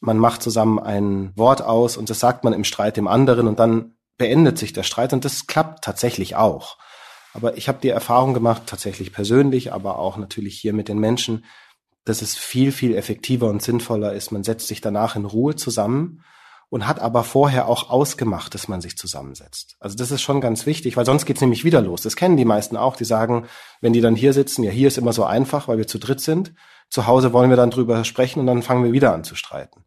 man 0.00 0.18
macht 0.18 0.42
zusammen 0.42 0.78
ein 0.78 1.32
Wort 1.36 1.62
aus 1.62 1.96
und 1.96 2.10
das 2.10 2.20
sagt 2.20 2.44
man 2.44 2.52
im 2.52 2.64
Streit 2.64 2.96
dem 2.96 3.08
anderen 3.08 3.46
und 3.46 3.58
dann 3.58 3.96
beendet 4.18 4.58
sich 4.58 4.72
der 4.72 4.82
Streit 4.82 5.12
und 5.12 5.24
das 5.24 5.46
klappt 5.46 5.84
tatsächlich 5.84 6.36
auch. 6.36 6.78
Aber 7.36 7.58
ich 7.58 7.68
habe 7.68 7.78
die 7.82 7.90
Erfahrung 7.90 8.32
gemacht, 8.32 8.62
tatsächlich 8.64 9.12
persönlich, 9.12 9.70
aber 9.70 9.98
auch 9.98 10.16
natürlich 10.16 10.58
hier 10.58 10.72
mit 10.72 10.88
den 10.88 10.98
Menschen, 10.98 11.44
dass 12.06 12.22
es 12.22 12.34
viel, 12.34 12.72
viel 12.72 12.94
effektiver 12.94 13.50
und 13.50 13.60
sinnvoller 13.60 14.14
ist. 14.14 14.32
Man 14.32 14.42
setzt 14.42 14.68
sich 14.68 14.80
danach 14.80 15.16
in 15.16 15.26
Ruhe 15.26 15.54
zusammen 15.54 16.24
und 16.70 16.86
hat 16.86 16.98
aber 16.98 17.24
vorher 17.24 17.68
auch 17.68 17.90
ausgemacht, 17.90 18.54
dass 18.54 18.68
man 18.68 18.80
sich 18.80 18.96
zusammensetzt. 18.96 19.76
Also 19.80 19.96
das 19.96 20.10
ist 20.12 20.22
schon 20.22 20.40
ganz 20.40 20.64
wichtig, 20.64 20.96
weil 20.96 21.04
sonst 21.04 21.26
geht's 21.26 21.42
nämlich 21.42 21.62
wieder 21.62 21.82
los. 21.82 22.00
Das 22.00 22.16
kennen 22.16 22.38
die 22.38 22.46
meisten 22.46 22.78
auch, 22.78 22.96
die 22.96 23.04
sagen, 23.04 23.46
wenn 23.82 23.92
die 23.92 24.00
dann 24.00 24.16
hier 24.16 24.32
sitzen, 24.32 24.62
ja, 24.62 24.70
hier 24.70 24.88
ist 24.88 24.96
immer 24.96 25.12
so 25.12 25.24
einfach, 25.24 25.68
weil 25.68 25.76
wir 25.76 25.86
zu 25.86 25.98
dritt 25.98 26.22
sind. 26.22 26.54
Zu 26.88 27.06
Hause 27.06 27.34
wollen 27.34 27.50
wir 27.50 27.56
dann 27.58 27.70
drüber 27.70 28.02
sprechen 28.04 28.40
und 28.40 28.46
dann 28.46 28.62
fangen 28.62 28.82
wir 28.82 28.92
wieder 28.92 29.12
an 29.12 29.24
zu 29.24 29.34
streiten. 29.34 29.84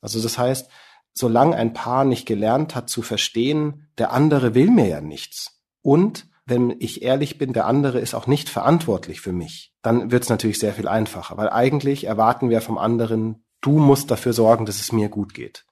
Also 0.00 0.22
das 0.22 0.38
heißt, 0.38 0.70
solange 1.14 1.56
ein 1.56 1.72
Paar 1.72 2.04
nicht 2.04 2.26
gelernt 2.26 2.76
hat 2.76 2.88
zu 2.88 3.02
verstehen, 3.02 3.88
der 3.98 4.12
andere 4.12 4.54
will 4.54 4.70
mir 4.70 4.86
ja 4.86 5.00
nichts 5.00 5.64
und 5.82 6.26
wenn 6.44 6.74
ich 6.80 7.02
ehrlich 7.02 7.38
bin, 7.38 7.52
der 7.52 7.66
andere 7.66 8.00
ist 8.00 8.14
auch 8.14 8.26
nicht 8.26 8.48
verantwortlich 8.48 9.20
für 9.20 9.32
mich, 9.32 9.72
dann 9.82 10.10
wird 10.10 10.24
es 10.24 10.28
natürlich 10.28 10.58
sehr 10.58 10.72
viel 10.72 10.88
einfacher, 10.88 11.36
weil 11.36 11.50
eigentlich 11.50 12.04
erwarten 12.04 12.50
wir 12.50 12.60
vom 12.60 12.78
anderen, 12.78 13.44
du 13.60 13.78
musst 13.78 14.10
dafür 14.10 14.32
sorgen, 14.32 14.66
dass 14.66 14.80
es 14.80 14.92
mir 14.92 15.08
gut 15.08 15.34
geht. 15.34 15.64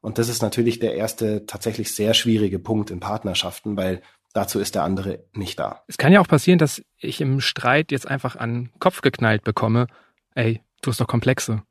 Und 0.00 0.18
das 0.18 0.28
ist 0.28 0.42
natürlich 0.42 0.78
der 0.78 0.94
erste 0.94 1.46
tatsächlich 1.46 1.94
sehr 1.94 2.14
schwierige 2.14 2.58
Punkt 2.58 2.90
in 2.90 3.00
Partnerschaften, 3.00 3.76
weil 3.76 4.02
dazu 4.32 4.60
ist 4.60 4.74
der 4.74 4.84
andere 4.84 5.24
nicht 5.32 5.58
da. 5.58 5.82
Es 5.88 5.98
kann 5.98 6.12
ja 6.12 6.20
auch 6.20 6.28
passieren, 6.28 6.58
dass 6.58 6.82
ich 6.98 7.20
im 7.20 7.40
Streit 7.40 7.90
jetzt 7.90 8.06
einfach 8.06 8.36
an 8.36 8.70
Kopf 8.78 9.00
geknallt 9.00 9.42
bekomme, 9.42 9.86
ey, 10.34 10.60
du 10.82 10.90
hast 10.90 11.00
doch 11.00 11.08
Komplexe. 11.08 11.62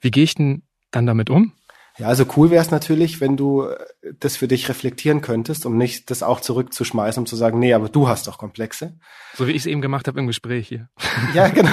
Wie 0.00 0.10
gehe 0.10 0.24
ich 0.24 0.34
denn 0.34 0.62
dann 0.90 1.06
damit 1.06 1.30
um? 1.30 1.52
Ja, 1.96 2.08
also 2.08 2.24
cool 2.36 2.50
wäre 2.50 2.62
es 2.62 2.72
natürlich, 2.72 3.20
wenn 3.20 3.36
du 3.36 3.62
äh, 3.62 3.76
das 4.18 4.36
für 4.36 4.48
dich 4.48 4.68
reflektieren 4.68 5.20
könntest, 5.20 5.64
um 5.64 5.76
nicht 5.76 6.10
das 6.10 6.22
auch 6.22 6.40
zurückzuschmeißen, 6.40 7.20
um 7.20 7.26
zu 7.26 7.36
sagen, 7.36 7.60
nee, 7.60 7.72
aber 7.72 7.88
du 7.88 8.08
hast 8.08 8.26
doch 8.26 8.36
Komplexe. 8.38 8.98
So 9.34 9.46
wie 9.46 9.52
ich 9.52 9.58
es 9.58 9.66
eben 9.66 9.80
gemacht 9.80 10.08
habe 10.08 10.18
im 10.18 10.26
Gespräch 10.26 10.66
hier. 10.66 10.88
Ja, 11.34 11.48
genau. 11.48 11.70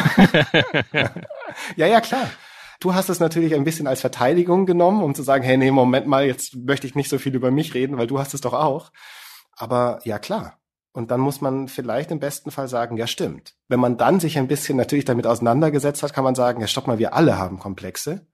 ja, 1.75 1.87
ja, 1.87 2.01
klar. 2.01 2.29
Du 2.79 2.93
hast 2.93 3.09
es 3.09 3.19
natürlich 3.19 3.53
ein 3.55 3.63
bisschen 3.63 3.87
als 3.87 4.01
Verteidigung 4.01 4.65
genommen, 4.65 5.03
um 5.03 5.15
zu 5.15 5.23
sagen, 5.23 5.43
hey, 5.43 5.57
nee, 5.57 5.71
Moment 5.71 6.07
mal, 6.07 6.25
jetzt 6.25 6.55
möchte 6.55 6.87
ich 6.87 6.95
nicht 6.95 7.09
so 7.09 7.17
viel 7.17 7.35
über 7.35 7.51
mich 7.51 7.73
reden, 7.73 7.97
weil 7.97 8.07
du 8.07 8.19
hast 8.19 8.33
es 8.33 8.41
doch 8.41 8.53
auch. 8.53 8.91
Aber 9.55 9.99
ja, 10.03 10.19
klar. 10.19 10.59
Und 10.93 11.09
dann 11.09 11.21
muss 11.21 11.41
man 11.41 11.67
vielleicht 11.67 12.11
im 12.11 12.19
besten 12.19 12.51
Fall 12.51 12.67
sagen, 12.67 12.97
ja, 12.97 13.07
stimmt. 13.07 13.55
Wenn 13.67 13.79
man 13.79 13.97
dann 13.97 14.19
sich 14.19 14.37
ein 14.37 14.47
bisschen 14.47 14.77
natürlich 14.77 15.05
damit 15.05 15.25
auseinandergesetzt 15.25 16.03
hat, 16.03 16.13
kann 16.13 16.23
man 16.23 16.35
sagen, 16.35 16.59
ja, 16.59 16.67
stopp 16.67 16.87
mal, 16.87 16.99
wir 16.99 17.13
alle 17.13 17.37
haben 17.37 17.59
Komplexe. 17.59 18.27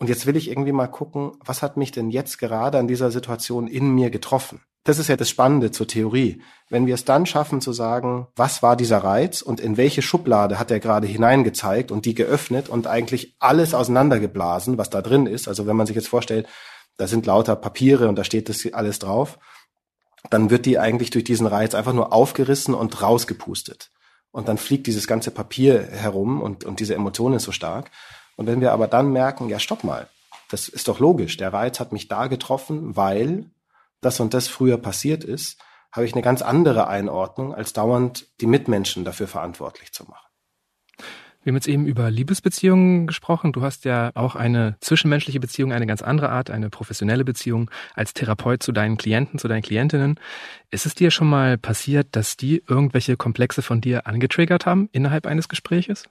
Und 0.00 0.08
jetzt 0.08 0.24
will 0.24 0.34
ich 0.36 0.48
irgendwie 0.48 0.72
mal 0.72 0.86
gucken, 0.86 1.32
was 1.44 1.62
hat 1.62 1.76
mich 1.76 1.92
denn 1.92 2.08
jetzt 2.08 2.38
gerade 2.38 2.78
an 2.78 2.88
dieser 2.88 3.10
Situation 3.10 3.68
in 3.68 3.94
mir 3.94 4.08
getroffen? 4.10 4.62
Das 4.82 4.98
ist 4.98 5.08
ja 5.08 5.16
das 5.16 5.28
Spannende 5.28 5.72
zur 5.72 5.86
Theorie. 5.86 6.40
Wenn 6.70 6.86
wir 6.86 6.94
es 6.94 7.04
dann 7.04 7.26
schaffen 7.26 7.60
zu 7.60 7.74
sagen, 7.74 8.26
was 8.34 8.62
war 8.62 8.76
dieser 8.76 9.04
Reiz 9.04 9.42
und 9.42 9.60
in 9.60 9.76
welche 9.76 10.00
Schublade 10.00 10.58
hat 10.58 10.70
er 10.70 10.80
gerade 10.80 11.06
hineingezeigt 11.06 11.92
und 11.92 12.06
die 12.06 12.14
geöffnet 12.14 12.70
und 12.70 12.86
eigentlich 12.86 13.36
alles 13.40 13.74
auseinandergeblasen, 13.74 14.78
was 14.78 14.88
da 14.88 15.02
drin 15.02 15.26
ist. 15.26 15.48
Also 15.48 15.66
wenn 15.66 15.76
man 15.76 15.86
sich 15.86 15.96
jetzt 15.96 16.08
vorstellt, 16.08 16.48
da 16.96 17.06
sind 17.06 17.26
lauter 17.26 17.54
Papiere 17.54 18.08
und 18.08 18.16
da 18.16 18.24
steht 18.24 18.48
das 18.48 18.66
alles 18.72 19.00
drauf, 19.00 19.38
dann 20.30 20.48
wird 20.48 20.64
die 20.64 20.78
eigentlich 20.78 21.10
durch 21.10 21.24
diesen 21.24 21.46
Reiz 21.46 21.74
einfach 21.74 21.92
nur 21.92 22.14
aufgerissen 22.14 22.72
und 22.72 23.02
rausgepustet. 23.02 23.90
Und 24.30 24.48
dann 24.48 24.56
fliegt 24.56 24.86
dieses 24.86 25.06
ganze 25.06 25.30
Papier 25.30 25.88
herum 25.92 26.40
und, 26.40 26.64
und 26.64 26.80
diese 26.80 26.94
Emotion 26.94 27.34
ist 27.34 27.44
so 27.44 27.52
stark. 27.52 27.90
Und 28.40 28.46
wenn 28.46 28.62
wir 28.62 28.72
aber 28.72 28.88
dann 28.88 29.12
merken, 29.12 29.50
ja, 29.50 29.58
stopp 29.58 29.84
mal, 29.84 30.08
das 30.50 30.70
ist 30.70 30.88
doch 30.88 30.98
logisch, 30.98 31.36
der 31.36 31.52
Reiz 31.52 31.78
hat 31.78 31.92
mich 31.92 32.08
da 32.08 32.26
getroffen, 32.26 32.96
weil 32.96 33.50
das 34.00 34.18
und 34.18 34.32
das 34.32 34.48
früher 34.48 34.78
passiert 34.78 35.24
ist, 35.24 35.60
habe 35.92 36.06
ich 36.06 36.14
eine 36.14 36.22
ganz 36.22 36.40
andere 36.40 36.88
Einordnung, 36.88 37.54
als 37.54 37.74
dauernd 37.74 38.28
die 38.40 38.46
Mitmenschen 38.46 39.04
dafür 39.04 39.28
verantwortlich 39.28 39.92
zu 39.92 40.04
machen. 40.04 40.26
Wir 41.42 41.50
haben 41.50 41.56
jetzt 41.56 41.68
eben 41.68 41.84
über 41.84 42.10
Liebesbeziehungen 42.10 43.06
gesprochen. 43.06 43.52
Du 43.52 43.60
hast 43.60 43.84
ja 43.84 44.10
auch 44.14 44.36
eine 44.36 44.78
zwischenmenschliche 44.80 45.38
Beziehung, 45.38 45.74
eine 45.74 45.86
ganz 45.86 46.00
andere 46.00 46.30
Art, 46.30 46.48
eine 46.48 46.70
professionelle 46.70 47.26
Beziehung 47.26 47.70
als 47.94 48.14
Therapeut 48.14 48.62
zu 48.62 48.72
deinen 48.72 48.96
Klienten, 48.96 49.38
zu 49.38 49.48
deinen 49.48 49.60
Klientinnen. 49.60 50.18
Ist 50.70 50.86
es 50.86 50.94
dir 50.94 51.10
schon 51.10 51.28
mal 51.28 51.58
passiert, 51.58 52.08
dass 52.12 52.38
die 52.38 52.64
irgendwelche 52.66 53.18
Komplexe 53.18 53.60
von 53.60 53.82
dir 53.82 54.06
angetriggert 54.06 54.64
haben 54.64 54.88
innerhalb 54.92 55.26
eines 55.26 55.46
Gespräches? 55.50 56.04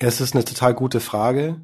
Ja, 0.00 0.08
es 0.08 0.20
ist 0.20 0.34
eine 0.34 0.44
total 0.44 0.74
gute 0.74 1.00
Frage. 1.00 1.60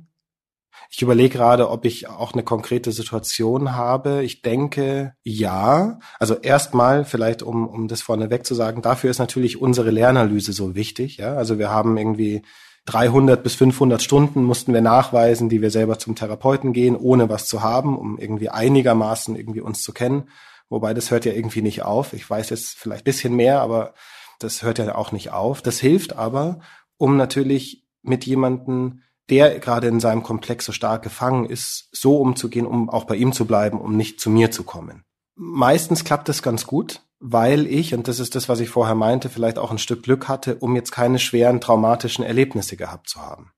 Ich 0.91 1.01
überlege 1.01 1.39
gerade, 1.39 1.71
ob 1.71 1.85
ich 1.85 2.09
auch 2.09 2.35
eine 2.35 2.43
konkrete 2.43 2.93
Situation 2.93 3.75
habe. 3.75 4.23
Ich 4.25 4.43
denke, 4.43 5.15
ja. 5.23 5.99
Also 6.19 6.35
erstmal, 6.37 7.05
vielleicht 7.05 7.43
um, 7.43 7.67
um 7.67 7.89
das 7.89 8.03
vorneweg 8.03 8.45
zu 8.45 8.55
sagen, 8.55 8.83
dafür 8.83 9.11
ist 9.11 9.19
natürlich 9.19 9.61
unsere 9.61 9.91
Lernanalyse 9.91 10.53
so 10.53 10.75
wichtig. 10.75 11.17
Ja? 11.17 11.35
Also 11.35 11.59
wir 11.59 11.71
haben 11.71 11.97
irgendwie 11.97 12.43
300 12.87 13.43
bis 13.43 13.55
500 13.55 14.03
Stunden 14.03 14.43
mussten 14.43 14.75
wir 14.75 14.81
nachweisen, 14.81 15.49
die 15.49 15.63
wir 15.63 15.71
selber 15.71 15.99
zum 15.99 16.17
Therapeuten 16.17 16.73
gehen, 16.73 16.97
ohne 16.97 17.29
was 17.29 17.47
zu 17.47 17.63
haben, 17.63 17.97
um 17.97 18.19
irgendwie 18.19 18.49
einigermaßen 18.49 19.37
irgendwie 19.37 19.61
uns 19.61 19.83
zu 19.83 19.93
kennen. 19.93 20.29
Wobei 20.69 20.93
das 20.93 21.11
hört 21.11 21.25
ja 21.25 21.33
irgendwie 21.33 21.63
nicht 21.63 21.83
auf. 21.83 22.13
Ich 22.13 22.29
weiß 22.29 22.51
jetzt 22.51 22.77
vielleicht 22.77 23.05
bisschen 23.05 23.37
mehr, 23.37 23.61
aber 23.61 23.95
das 24.41 24.63
hört 24.63 24.79
ja 24.79 24.95
auch 24.97 25.13
nicht 25.13 25.31
auf. 25.31 25.63
Das 25.63 25.79
hilft 25.79 26.17
aber, 26.17 26.59
um 26.97 27.17
natürlich 27.17 27.87
mit 28.03 28.25
jemanden, 28.27 29.03
der 29.31 29.59
gerade 29.59 29.87
in 29.87 30.01
seinem 30.01 30.23
Komplex 30.23 30.65
so 30.67 30.73
stark 30.73 31.03
gefangen 31.03 31.47
ist, 31.47 31.89
so 31.93 32.19
umzugehen, 32.19 32.67
um 32.67 32.91
auch 32.91 33.05
bei 33.05 33.17
ihm 33.17 33.33
zu 33.33 33.47
bleiben, 33.47 33.81
um 33.81 33.97
nicht 33.97 34.21
zu 34.21 34.31
mir 34.31 34.51
zu 34.51 34.65
kommen. 34.65 35.05
Meistens 35.35 36.05
klappt 36.05 36.29
das 36.29 36.43
ganz 36.43 36.67
gut 36.67 37.01
weil 37.25 37.69
ich, 37.69 37.95
und 37.95 38.09
das 38.09 38.19
ist 38.19 38.35
das, 38.35 38.49
was 38.49 38.59
ich 38.59 38.69
vorher 38.69 38.97
meinte, 38.97 39.29
vielleicht 39.29 39.57
auch 39.57 39.71
ein 39.71 39.79
Stück 39.79 40.03
Glück 40.03 40.27
hatte, 40.27 40.57
um 40.57 40.75
jetzt 40.75 40.91
keine 40.91 41.21
schweren 41.21 41.61
traumatischen 41.61 42.25
Erlebnisse 42.25 42.77
gehabt 42.77 43.09
zu 43.09 43.23
haben. 43.23 43.53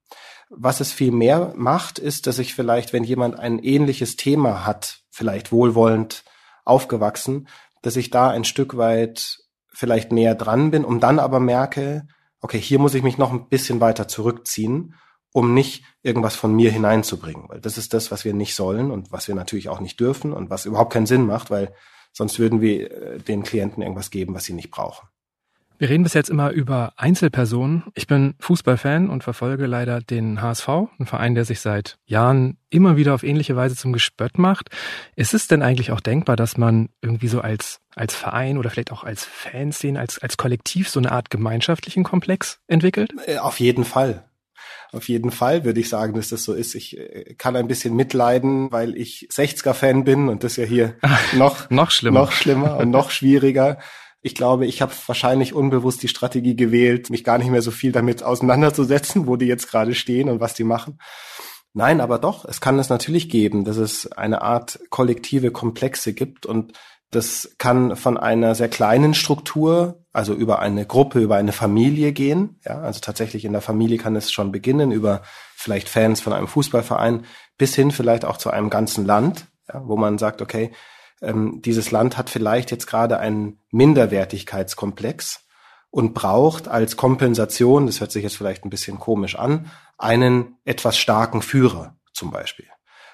Was 0.51 0.81
es 0.81 0.93
viel 0.93 1.11
mehr 1.11 1.55
macht, 1.57 1.99
ist, 1.99 2.27
dass 2.27 2.39
ich 2.39 2.55
vielleicht, 2.55 2.93
wenn 2.93 3.05
jemand 3.05 3.39
ein 3.39 3.59
ähnliches 3.59 4.17
Thema 4.17 4.67
hat, 4.67 5.01
vielleicht 5.11 5.51
wohlwollend 5.51 6.25
aufgewachsen, 6.67 7.49
dass 7.81 7.97
ich 7.97 8.11
da 8.11 8.29
ein 8.29 8.45
Stück 8.45 8.77
weit 8.77 9.39
vielleicht 9.73 10.13
näher 10.13 10.35
dran 10.35 10.71
bin, 10.71 10.85
um 10.85 11.01
dann 11.01 11.19
aber 11.19 11.41
merke, 11.41 12.07
okay, 12.45 12.61
hier 12.61 12.79
muss 12.79 12.95
ich 12.95 13.03
mich 13.03 13.19
noch 13.19 13.33
ein 13.33 13.49
bisschen 13.49 13.81
weiter 13.81 14.07
zurückziehen, 14.07 14.95
um 15.33 15.55
nicht 15.55 15.85
irgendwas 16.03 16.37
von 16.37 16.55
mir 16.55 16.71
hineinzubringen, 16.71 17.49
weil 17.49 17.61
das 17.61 17.79
ist 17.79 17.93
das, 17.95 18.11
was 18.13 18.25
wir 18.25 18.35
nicht 18.35 18.55
sollen 18.55 18.91
und 18.91 19.11
was 19.11 19.27
wir 19.27 19.35
natürlich 19.35 19.69
auch 19.69 19.81
nicht 19.81 19.99
dürfen 19.99 20.33
und 20.33 20.51
was 20.51 20.67
überhaupt 20.67 20.93
keinen 20.93 21.07
Sinn 21.07 21.27
macht, 21.27 21.51
weil 21.51 21.75
Sonst 22.17 22.39
würden 22.39 22.61
wir 22.61 22.91
äh, 22.91 23.19
den 23.19 23.43
Klienten 23.43 23.83
irgendwas 23.83 24.11
geben, 24.11 24.35
was 24.35 24.45
sie 24.45 24.53
nicht 24.53 24.71
brauchen. 24.71 25.09
Wir 25.77 25.89
reden 25.89 26.05
bis 26.05 26.15
jetzt 26.15 26.31
immer 26.31 26.51
über 26.51 26.93
Einzelpersonen. 26.97 27.83
Ich 27.95 28.07
bin 28.07 28.35
Fußballfan 28.39 29.11
und 29.11 29.25
verfolge 29.25 29.67
leider 29.67 30.01
den 30.01 30.41
HSV, 30.41 30.69
einen 30.69 31.07
Verein, 31.07 31.35
der 31.35 31.45
sich 31.45 31.61
seit 31.61 31.99
Jahren 32.07 32.59
immer 32.71 32.97
wieder 32.97 33.13
auf 33.13 33.25
ähnliche 33.25 33.57
Weise 33.57 33.75
zum 33.75 33.93
Gespött 33.93 34.39
macht. 34.39 34.71
Ist 35.17 35.35
es 35.35 35.49
denn 35.49 35.63
eigentlich 35.63 35.91
auch 35.91 36.01
denkbar, 36.01 36.37
dass 36.37 36.57
man 36.57 36.91
irgendwie 37.03 37.27
so 37.27 37.41
als, 37.41 37.81
als 37.97 38.15
Verein 38.15 38.57
oder 38.57 38.71
vielleicht 38.71 38.93
auch 38.93 39.03
als 39.03 39.25
Fanszene, 39.25 39.99
als, 39.99 40.21
als 40.21 40.37
Kollektiv 40.37 40.89
so 40.89 41.01
eine 41.01 41.11
Art 41.11 41.29
gemeinschaftlichen 41.29 42.05
Komplex 42.05 42.61
entwickelt? 42.69 43.13
Äh, 43.27 43.39
auf 43.39 43.59
jeden 43.59 43.85
Fall. 43.85 44.25
Auf 44.93 45.09
jeden 45.09 45.33
Fall 45.33 45.65
würde 45.65 45.81
ich 45.81 45.89
sagen, 45.89 46.15
dass 46.15 46.29
das 46.29 46.45
so 46.45 46.55
ist. 46.55 46.77
Ich 46.77 46.97
äh, 46.97 47.35
kann 47.37 47.57
ein 47.57 47.67
bisschen 47.67 47.97
mitleiden, 47.97 48.71
weil 48.71 48.97
ich 48.97 49.29
60er-Fan 49.33 50.05
bin 50.05 50.29
und 50.29 50.45
das 50.45 50.55
ja 50.55 50.65
hier 50.65 50.95
noch, 51.33 51.69
noch 51.69 51.91
schlimmer. 51.91 52.21
noch 52.21 52.33
schlimmer 52.33 52.77
und 52.77 52.91
noch 52.91 53.11
schwieriger. 53.11 53.79
Ich 54.27 54.35
glaube, 54.35 54.65
ich 54.65 54.81
habe 54.81 54.91
wahrscheinlich 55.07 55.53
unbewusst 55.53 56.03
die 56.03 56.09
Strategie 56.09 56.57
gewählt, 56.57 57.11
mich 57.11 57.25
gar 57.25 57.37
nicht 57.37 57.51
mehr 57.51 57.61
so 57.61 57.71
viel 57.71 57.93
damit 57.93 58.23
auseinanderzusetzen, 58.23 59.27
wo 59.27 59.37
die 59.37 59.45
jetzt 59.45 59.71
gerade 59.71 59.95
stehen 59.95 60.31
und 60.31 60.41
was 60.41 60.55
die 60.55 60.65
machen. 60.65 60.99
Nein, 61.75 62.01
aber 62.01 62.19
doch, 62.19 62.47
es 62.47 62.63
kann 62.63 62.79
es 62.79 62.89
natürlich 62.89 63.29
geben, 63.29 63.65
dass 63.65 63.77
es 63.77 64.11
eine 64.11 64.41
Art 64.41 64.81
kollektive 64.89 65.51
Komplexe 65.51 66.15
gibt 66.15 66.47
und 66.47 66.73
das 67.11 67.55
kann 67.59 67.97
von 67.97 68.17
einer 68.17 68.55
sehr 68.55 68.71
kleinen 68.71 69.13
Struktur, 69.13 70.03
also 70.15 70.33
über 70.33 70.59
eine 70.59 70.87
Gruppe, 70.87 71.21
über 71.21 71.37
eine 71.37 71.53
Familie 71.53 72.13
gehen. 72.13 72.59
Ja, 72.65 72.81
also 72.81 73.01
tatsächlich 73.01 73.45
in 73.45 73.53
der 73.53 73.61
Familie 73.61 73.99
kann 73.99 74.17
es 74.17 74.33
schon 74.33 74.53
beginnen, 74.53 74.91
über 74.91 75.21
vielleicht 75.55 75.91
Fans 75.91 76.23
von 76.23 76.33
einem 76.33 76.49
Fußballverein, 76.49 77.27
bis 77.59 77.75
hin 77.75 77.91
vielleicht 77.91 78.25
auch 78.25 78.39
zu 78.39 78.49
einem 78.49 78.71
ganzen 78.71 79.05
Land, 79.05 79.49
ja, 79.69 79.83
wo 79.85 79.99
man 79.99 80.17
sagt, 80.17 80.41
okay, 80.41 80.73
ähm, 81.25 81.61
dieses 81.63 81.91
Land 81.91 82.17
hat 82.17 82.31
vielleicht 82.31 82.71
jetzt 82.71 82.87
gerade 82.87 83.19
einen 83.19 83.61
Minderwertigkeitskomplex 83.71 85.47
und 85.91 86.15
braucht 86.15 86.69
als 86.69 86.97
Kompensation, 86.97 87.87
das 87.87 88.01
hört 88.01 88.13
sich 88.13 88.23
jetzt 88.23 88.37
vielleicht 88.37 88.65
ein 88.65 88.71
bisschen 88.71 88.99
komisch 88.99 89.37
an, 89.37 89.71
einen 89.99 90.57
etwas 90.65 90.97
starken 90.99 91.43
Führer 91.43 91.97
zum 92.13 92.31
Beispiel. 92.31 92.67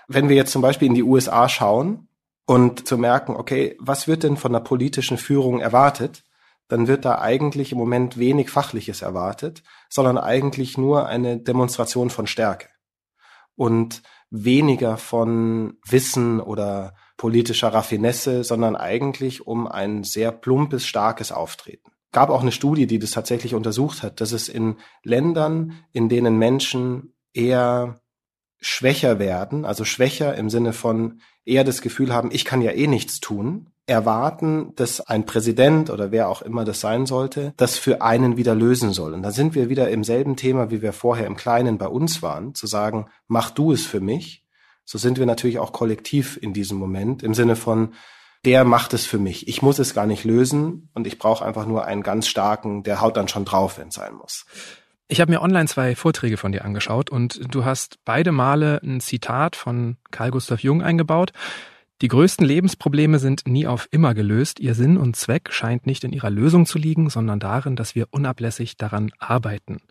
Wenn 0.09 0.29
wir 0.29 0.37
jetzt 0.37 0.53
zum 0.53 0.62
Beispiel 0.62 0.88
in 0.88 0.94
die 0.94 1.03
USA 1.03 1.49
schauen, 1.49 2.09
und 2.51 2.88
zu 2.88 2.99
merken, 2.99 3.37
okay, 3.37 3.77
was 3.79 4.09
wird 4.09 4.25
denn 4.25 4.37
von 4.37 4.53
der 4.53 4.59
politischen 4.59 5.18
Führung 5.18 5.61
erwartet? 5.61 6.25
Dann 6.66 6.88
wird 6.88 7.05
da 7.05 7.20
eigentlich 7.20 7.70
im 7.70 7.79
Moment 7.79 8.18
wenig 8.18 8.51
Fachliches 8.51 9.03
erwartet, 9.03 9.62
sondern 9.88 10.18
eigentlich 10.18 10.77
nur 10.77 11.07
eine 11.07 11.38
Demonstration 11.38 12.11
von 12.11 12.27
Stärke 12.27 12.66
und 13.55 14.03
weniger 14.31 14.96
von 14.96 15.79
Wissen 15.87 16.40
oder 16.40 16.96
politischer 17.20 17.68
Raffinesse, 17.68 18.44
sondern 18.44 18.76
eigentlich 18.76 19.46
um 19.46 19.66
ein 19.66 20.04
sehr 20.04 20.33
plumpes, 20.33 20.87
starkes 20.87 21.33
Auftreten. 21.33 21.90
Gab 22.12 22.30
auch 22.30 22.40
eine 22.40 22.50
Studie, 22.50 22.87
die 22.87 22.98
das 22.98 23.11
tatsächlich 23.11 23.54
untersucht 23.54 24.02
hat, 24.02 24.22
dass 24.22 24.33
es 24.33 24.48
in 24.48 24.76
Ländern, 25.04 25.74
in 25.92 26.09
denen 26.09 26.38
Menschen 26.38 27.12
eher 27.35 28.00
schwächer 28.59 29.18
werden, 29.18 29.66
also 29.66 29.85
schwächer 29.85 30.35
im 30.35 30.48
Sinne 30.48 30.72
von 30.72 31.20
eher 31.44 31.62
das 31.62 31.83
Gefühl 31.83 32.14
haben, 32.14 32.30
ich 32.33 32.46
kann 32.46 32.62
ja 32.62 32.70
eh 32.70 32.87
nichts 32.87 33.20
tun, 33.20 33.68
erwarten, 33.85 34.72
dass 34.76 35.02
ein 35.02 35.26
Präsident 35.26 35.90
oder 35.90 36.12
wer 36.12 36.26
auch 36.26 36.40
immer 36.40 36.64
das 36.64 36.80
sein 36.80 37.04
sollte, 37.04 37.52
das 37.59 37.76
für 37.76 38.00
einen 38.00 38.38
wieder 38.38 38.54
lösen 38.54 38.94
soll. 38.94 39.12
Und 39.12 39.20
da 39.20 39.30
sind 39.30 39.54
wir 39.54 39.68
wieder 39.68 39.90
im 39.90 40.04
selben 40.04 40.37
Thema, 40.37 40.70
wie 40.70 40.80
wir 40.80 40.94
vorher 40.94 41.26
im 41.26 41.37
Kleinen 41.37 41.76
bei 41.76 41.88
uns 41.88 42.22
waren, 42.22 42.54
zu 42.54 42.66
sagen, 42.66 43.11
mach 43.26 43.50
du 43.50 43.72
es 43.72 43.85
für 43.85 44.00
mich. 44.00 44.42
So 44.90 44.98
sind 44.98 45.20
wir 45.20 45.26
natürlich 45.26 45.61
auch 45.61 45.72
kollektiv 45.72 46.37
in 46.42 46.53
diesem 46.53 46.76
Moment 46.76 47.22
im 47.22 47.33
Sinne 47.33 47.55
von, 47.55 47.94
der 48.44 48.64
macht 48.64 48.92
es 48.92 49.07
für 49.07 49.20
mich. 49.20 49.46
Ich 49.46 49.62
muss 49.62 49.79
es 49.79 49.94
gar 49.94 50.05
nicht 50.05 50.24
lösen 50.24 50.88
und 50.94 51.07
ich 51.07 51.16
brauche 51.16 51.44
einfach 51.44 51.64
nur 51.64 51.85
einen 51.85 52.03
ganz 52.03 52.26
starken, 52.26 52.83
der 52.83 53.00
haut 53.00 53.16
dann 53.16 53.29
schon 53.29 53.44
drauf, 53.44 53.79
wenn 53.79 53.87
es 53.87 53.94
sein 53.94 54.14
muss. 54.14 54.46
Ich 55.07 55.20
habe 55.20 55.31
mir 55.31 55.42
online 55.42 55.68
zwei 55.68 55.94
Vorträge 55.94 56.37
von 56.37 56.50
dir 56.50 56.64
angeschaut 56.64 57.09
und 57.09 57.40
du 57.55 57.64
hast 57.64 58.00
beide 58.05 58.33
Male 58.33 58.81
ein 58.83 59.00
Zitat 59.00 59.55
von 59.55 59.96
Carl 60.11 60.33
Gustav 60.33 60.59
Jung 60.59 60.83
eingebaut. 60.83 61.31
Die 62.03 62.09
größten 62.09 62.44
Lebensprobleme 62.44 63.20
sind 63.20 63.46
nie 63.46 63.68
auf 63.68 63.87
immer 63.92 64.12
gelöst. 64.14 64.59
Ihr 64.59 64.74
Sinn 64.74 64.96
und 64.96 65.14
Zweck 65.14 65.53
scheint 65.53 65.87
nicht 65.87 66.03
in 66.03 66.12
ihrer 66.12 66.31
Lösung 66.31 66.66
zu 66.66 66.79
liegen, 66.79 67.11
sondern 67.11 67.38
darin, 67.38 67.76
dass 67.76 67.94
wir 67.94 68.09
unablässig 68.11 68.76
daran 68.76 69.12
arbeiten. 69.20 69.83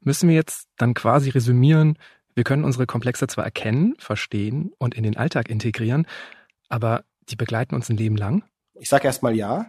Müssen 0.00 0.30
wir 0.30 0.36
jetzt 0.36 0.68
dann 0.78 0.94
quasi 0.94 1.28
resümieren, 1.28 1.98
wir 2.38 2.44
können 2.44 2.64
unsere 2.64 2.86
Komplexe 2.86 3.26
zwar 3.26 3.44
erkennen, 3.44 3.96
verstehen 3.98 4.72
und 4.78 4.94
in 4.94 5.02
den 5.02 5.16
Alltag 5.16 5.50
integrieren, 5.50 6.06
aber 6.68 7.02
die 7.28 7.36
begleiten 7.36 7.74
uns 7.74 7.90
ein 7.90 7.96
Leben 7.96 8.16
lang? 8.16 8.44
Ich 8.74 8.88
sage 8.88 9.08
erstmal 9.08 9.34
ja. 9.34 9.66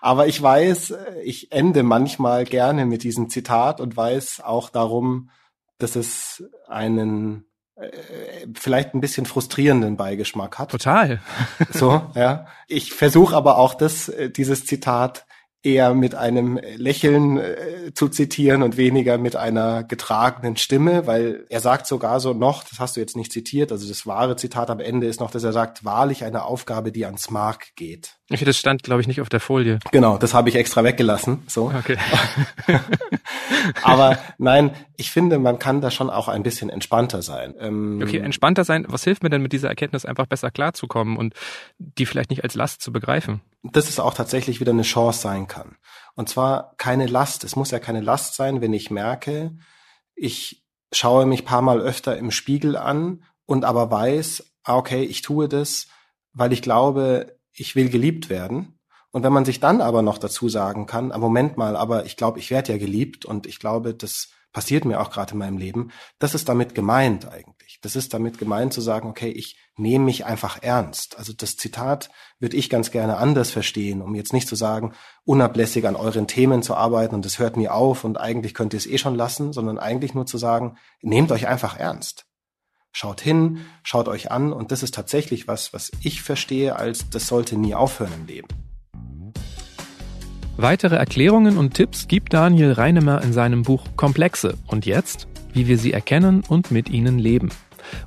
Aber 0.00 0.26
ich 0.26 0.42
weiß, 0.42 0.94
ich 1.22 1.52
ende 1.52 1.82
manchmal 1.82 2.44
gerne 2.44 2.86
mit 2.86 3.02
diesem 3.02 3.28
Zitat 3.28 3.78
und 3.78 3.94
weiß 3.94 4.40
auch 4.40 4.70
darum, 4.70 5.28
dass 5.76 5.94
es 5.94 6.42
einen 6.66 7.44
äh, 7.74 7.90
vielleicht 8.54 8.94
ein 8.94 9.02
bisschen 9.02 9.26
frustrierenden 9.26 9.98
Beigeschmack 9.98 10.58
hat. 10.58 10.70
Total. 10.70 11.20
so, 11.72 12.10
ja. 12.14 12.46
Ich 12.68 12.94
versuche 12.94 13.36
aber 13.36 13.58
auch 13.58 13.74
das, 13.74 14.08
äh, 14.08 14.30
dieses 14.30 14.64
Zitat 14.64 15.26
eher 15.62 15.94
mit 15.94 16.14
einem 16.14 16.58
Lächeln 16.76 17.38
äh, 17.38 17.94
zu 17.94 18.08
zitieren 18.08 18.62
und 18.62 18.76
weniger 18.76 19.16
mit 19.16 19.36
einer 19.36 19.84
getragenen 19.84 20.56
Stimme, 20.56 21.06
weil 21.06 21.46
er 21.48 21.60
sagt 21.60 21.86
sogar 21.86 22.18
so 22.20 22.32
noch, 22.34 22.64
das 22.64 22.80
hast 22.80 22.96
du 22.96 23.00
jetzt 23.00 23.16
nicht 23.16 23.32
zitiert, 23.32 23.70
also 23.70 23.86
das 23.88 24.06
wahre 24.06 24.36
Zitat 24.36 24.70
am 24.70 24.80
Ende 24.80 25.06
ist 25.06 25.20
noch, 25.20 25.30
dass 25.30 25.44
er 25.44 25.52
sagt, 25.52 25.84
wahrlich 25.84 26.24
eine 26.24 26.44
Aufgabe, 26.44 26.90
die 26.90 27.06
ans 27.06 27.30
Mark 27.30 27.74
geht. 27.76 28.16
Okay, 28.32 28.44
das 28.44 28.56
stand, 28.56 28.82
glaube 28.82 29.02
ich, 29.02 29.06
nicht 29.06 29.20
auf 29.20 29.28
der 29.28 29.40
Folie. 29.40 29.78
Genau, 29.92 30.16
das 30.16 30.34
habe 30.34 30.48
ich 30.48 30.56
extra 30.56 30.82
weggelassen. 30.82 31.42
So. 31.46 31.70
Okay. 31.76 31.98
Aber 33.82 34.18
nein, 34.38 34.70
ich 34.96 35.10
finde, 35.10 35.38
man 35.38 35.58
kann 35.58 35.80
da 35.80 35.90
schon 35.90 36.08
auch 36.08 36.28
ein 36.28 36.42
bisschen 36.42 36.70
entspannter 36.70 37.22
sein. 37.22 37.54
Ähm, 37.58 38.00
okay, 38.02 38.18
entspannter 38.18 38.64
sein. 38.64 38.86
Was 38.88 39.04
hilft 39.04 39.22
mir 39.22 39.30
denn 39.30 39.42
mit 39.42 39.52
dieser 39.52 39.68
Erkenntnis 39.68 40.06
einfach 40.06 40.26
besser 40.26 40.50
klarzukommen 40.50 41.16
und 41.16 41.34
die 41.78 42.06
vielleicht 42.06 42.30
nicht 42.30 42.42
als 42.42 42.54
Last 42.54 42.80
zu 42.80 42.90
begreifen? 42.90 43.42
Dass 43.62 43.88
es 43.88 44.00
auch 44.00 44.14
tatsächlich 44.14 44.60
wieder 44.60 44.72
eine 44.72 44.82
Chance 44.82 45.20
sein 45.20 45.46
kann. 45.46 45.76
Und 46.14 46.28
zwar 46.28 46.74
keine 46.76 47.06
Last. 47.06 47.44
Es 47.44 47.56
muss 47.56 47.70
ja 47.70 47.78
keine 47.78 48.00
Last 48.00 48.34
sein, 48.34 48.60
wenn 48.60 48.72
ich 48.72 48.90
merke, 48.90 49.56
ich 50.14 50.64
schaue 50.92 51.26
mich 51.26 51.44
paar 51.44 51.62
Mal 51.62 51.80
öfter 51.80 52.16
im 52.18 52.30
Spiegel 52.30 52.76
an 52.76 53.24
und 53.46 53.64
aber 53.64 53.90
weiß, 53.90 54.52
ah, 54.64 54.76
okay, 54.76 55.02
ich 55.04 55.22
tue 55.22 55.48
das, 55.48 55.86
weil 56.32 56.52
ich 56.52 56.62
glaube, 56.62 57.38
ich 57.52 57.76
will 57.76 57.88
geliebt 57.88 58.28
werden. 58.28 58.78
Und 59.10 59.22
wenn 59.22 59.32
man 59.32 59.44
sich 59.44 59.60
dann 59.60 59.80
aber 59.80 60.02
noch 60.02 60.18
dazu 60.18 60.48
sagen 60.48 60.86
kann, 60.86 61.12
ah, 61.12 61.18
Moment 61.18 61.56
mal, 61.56 61.76
aber 61.76 62.04
ich 62.06 62.16
glaube, 62.16 62.38
ich 62.38 62.50
werde 62.50 62.72
ja 62.72 62.78
geliebt 62.78 63.24
und 63.24 63.46
ich 63.46 63.58
glaube, 63.58 63.94
das 63.94 64.30
passiert 64.52 64.84
mir 64.84 65.00
auch 65.00 65.10
gerade 65.10 65.32
in 65.32 65.38
meinem 65.38 65.58
Leben, 65.58 65.90
das 66.18 66.34
ist 66.34 66.48
damit 66.48 66.74
gemeint 66.74 67.26
eigentlich. 67.30 67.61
Das 67.80 67.96
ist 67.96 68.12
damit 68.12 68.38
gemeint 68.38 68.72
zu 68.72 68.80
sagen, 68.80 69.08
okay, 69.08 69.30
ich 69.30 69.56
nehme 69.76 70.04
mich 70.04 70.24
einfach 70.26 70.62
ernst. 70.62 71.18
Also 71.18 71.32
das 71.32 71.56
Zitat 71.56 72.10
würde 72.38 72.56
ich 72.56 72.68
ganz 72.68 72.90
gerne 72.90 73.16
anders 73.16 73.50
verstehen, 73.50 74.02
um 74.02 74.14
jetzt 74.14 74.32
nicht 74.32 74.48
zu 74.48 74.56
sagen, 74.56 74.92
unablässig 75.24 75.86
an 75.86 75.96
euren 75.96 76.26
Themen 76.26 76.62
zu 76.62 76.74
arbeiten 76.74 77.14
und 77.14 77.24
es 77.24 77.38
hört 77.38 77.56
mir 77.56 77.74
auf 77.74 78.04
und 78.04 78.20
eigentlich 78.20 78.54
könnt 78.54 78.74
ihr 78.74 78.78
es 78.78 78.86
eh 78.86 78.98
schon 78.98 79.14
lassen, 79.14 79.52
sondern 79.52 79.78
eigentlich 79.78 80.14
nur 80.14 80.26
zu 80.26 80.38
sagen, 80.38 80.76
nehmt 81.00 81.32
euch 81.32 81.48
einfach 81.48 81.78
ernst. 81.78 82.26
Schaut 82.92 83.22
hin, 83.22 83.64
schaut 83.82 84.08
euch 84.08 84.30
an 84.30 84.52
und 84.52 84.70
das 84.70 84.82
ist 84.82 84.94
tatsächlich 84.94 85.48
was, 85.48 85.72
was 85.72 85.90
ich 86.02 86.20
verstehe 86.20 86.76
als 86.76 87.08
das 87.08 87.26
sollte 87.26 87.56
nie 87.56 87.74
aufhören 87.74 88.12
im 88.14 88.26
Leben. 88.26 88.48
Weitere 90.58 90.96
Erklärungen 90.96 91.56
und 91.56 91.72
Tipps 91.72 92.06
gibt 92.08 92.34
Daniel 92.34 92.72
Reinemer 92.72 93.22
in 93.22 93.32
seinem 93.32 93.62
Buch 93.62 93.84
Komplexe 93.96 94.58
und 94.66 94.84
jetzt, 94.84 95.26
wie 95.52 95.68
wir 95.68 95.78
sie 95.78 95.92
erkennen 95.92 96.42
und 96.48 96.70
mit 96.70 96.88
ihnen 96.88 97.18
leben. 97.18 97.50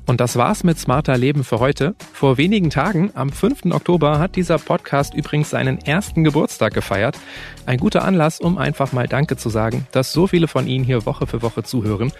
Und 0.05 0.21
das 0.21 0.35
war's 0.35 0.63
mit 0.63 0.79
Smarter 0.79 1.17
Leben 1.17 1.43
für 1.43 1.59
heute. 1.59 1.95
Vor 2.13 2.37
wenigen 2.37 2.69
Tagen, 2.69 3.11
am 3.13 3.29
5. 3.29 3.65
Oktober, 3.71 4.19
hat 4.19 4.35
dieser 4.35 4.57
Podcast 4.57 5.13
übrigens 5.13 5.49
seinen 5.49 5.79
ersten 5.79 6.23
Geburtstag 6.23 6.73
gefeiert. 6.73 7.17
Ein 7.65 7.79
guter 7.79 8.03
Anlass, 8.03 8.39
um 8.39 8.57
einfach 8.57 8.93
mal 8.93 9.07
Danke 9.07 9.37
zu 9.37 9.49
sagen, 9.49 9.87
dass 9.91 10.13
so 10.13 10.27
viele 10.27 10.47
von 10.47 10.67
Ihnen 10.67 10.85
hier 10.85 11.05
Woche 11.05 11.27
für 11.27 11.41
Woche 11.41 11.63
zuhören. 11.63 12.11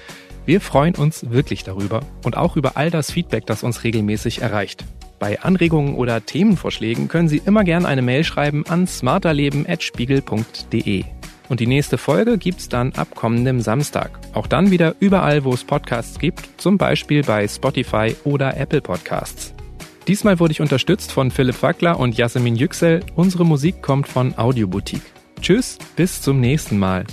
Wir 0.46 0.62
freuen 0.62 0.96
uns 0.96 1.32
wirklich 1.32 1.64
darüber 1.64 2.02
und 2.24 2.38
auch 2.38 2.56
über 2.56 2.78
all 2.78 2.92
das 2.92 3.12
Feedback, 3.12 3.48
das 3.48 3.64
uns 3.64 3.84
regelmäßig 3.84 4.42
erreicht. 4.42 4.86
Bei 5.18 5.42
Anregungen 5.42 5.96
oder 5.96 6.26
Themenvorschlägen 6.26 7.08
können 7.08 7.30
Sie 7.30 7.42
immer 7.46 7.64
gerne 7.64 7.88
eine 7.88 8.02
Mail 8.02 8.24
schreiben 8.24 8.66
an 8.68 8.86
smarterleben.spiegel.de. 8.86 11.06
Und 11.50 11.60
die 11.60 11.68
nächste 11.68 11.98
Folge 11.98 12.38
gibt's 12.38 12.70
dann 12.70 12.94
ab 12.94 13.10
kommendem 13.16 13.62
Samstag. 13.62 14.20
Auch 14.34 14.48
dann 14.48 14.72
wieder 14.72 14.96
überall, 15.00 15.44
wo 15.44 15.54
es 15.54 15.64
Podcasts 15.64 16.20
gibt, 16.20 16.50
zum 16.58 16.78
Beispiel 16.78 17.24
bei 17.24 17.48
Spotify 17.48 18.16
oder 18.24 18.58
Apple 18.58 18.82
Podcasts. 18.82 19.54
Diesmal 20.08 20.40
wurde 20.40 20.52
ich 20.52 20.62
unterstützt 20.62 21.12
von 21.12 21.32
Philipp 21.32 21.62
Wackler 21.64 22.00
und 22.00 22.16
Jasmin 22.16 22.56
Yüksel. 22.56 23.02
Unsere 23.16 23.46
Musik 23.46 23.82
kommt 23.82 24.08
von 24.08 24.38
Audioboutique. 24.38 25.02
Tschüss, 25.42 25.78
bis 25.96 26.22
zum 26.22 26.40
nächsten 26.40 26.78
Mal. 26.78 27.06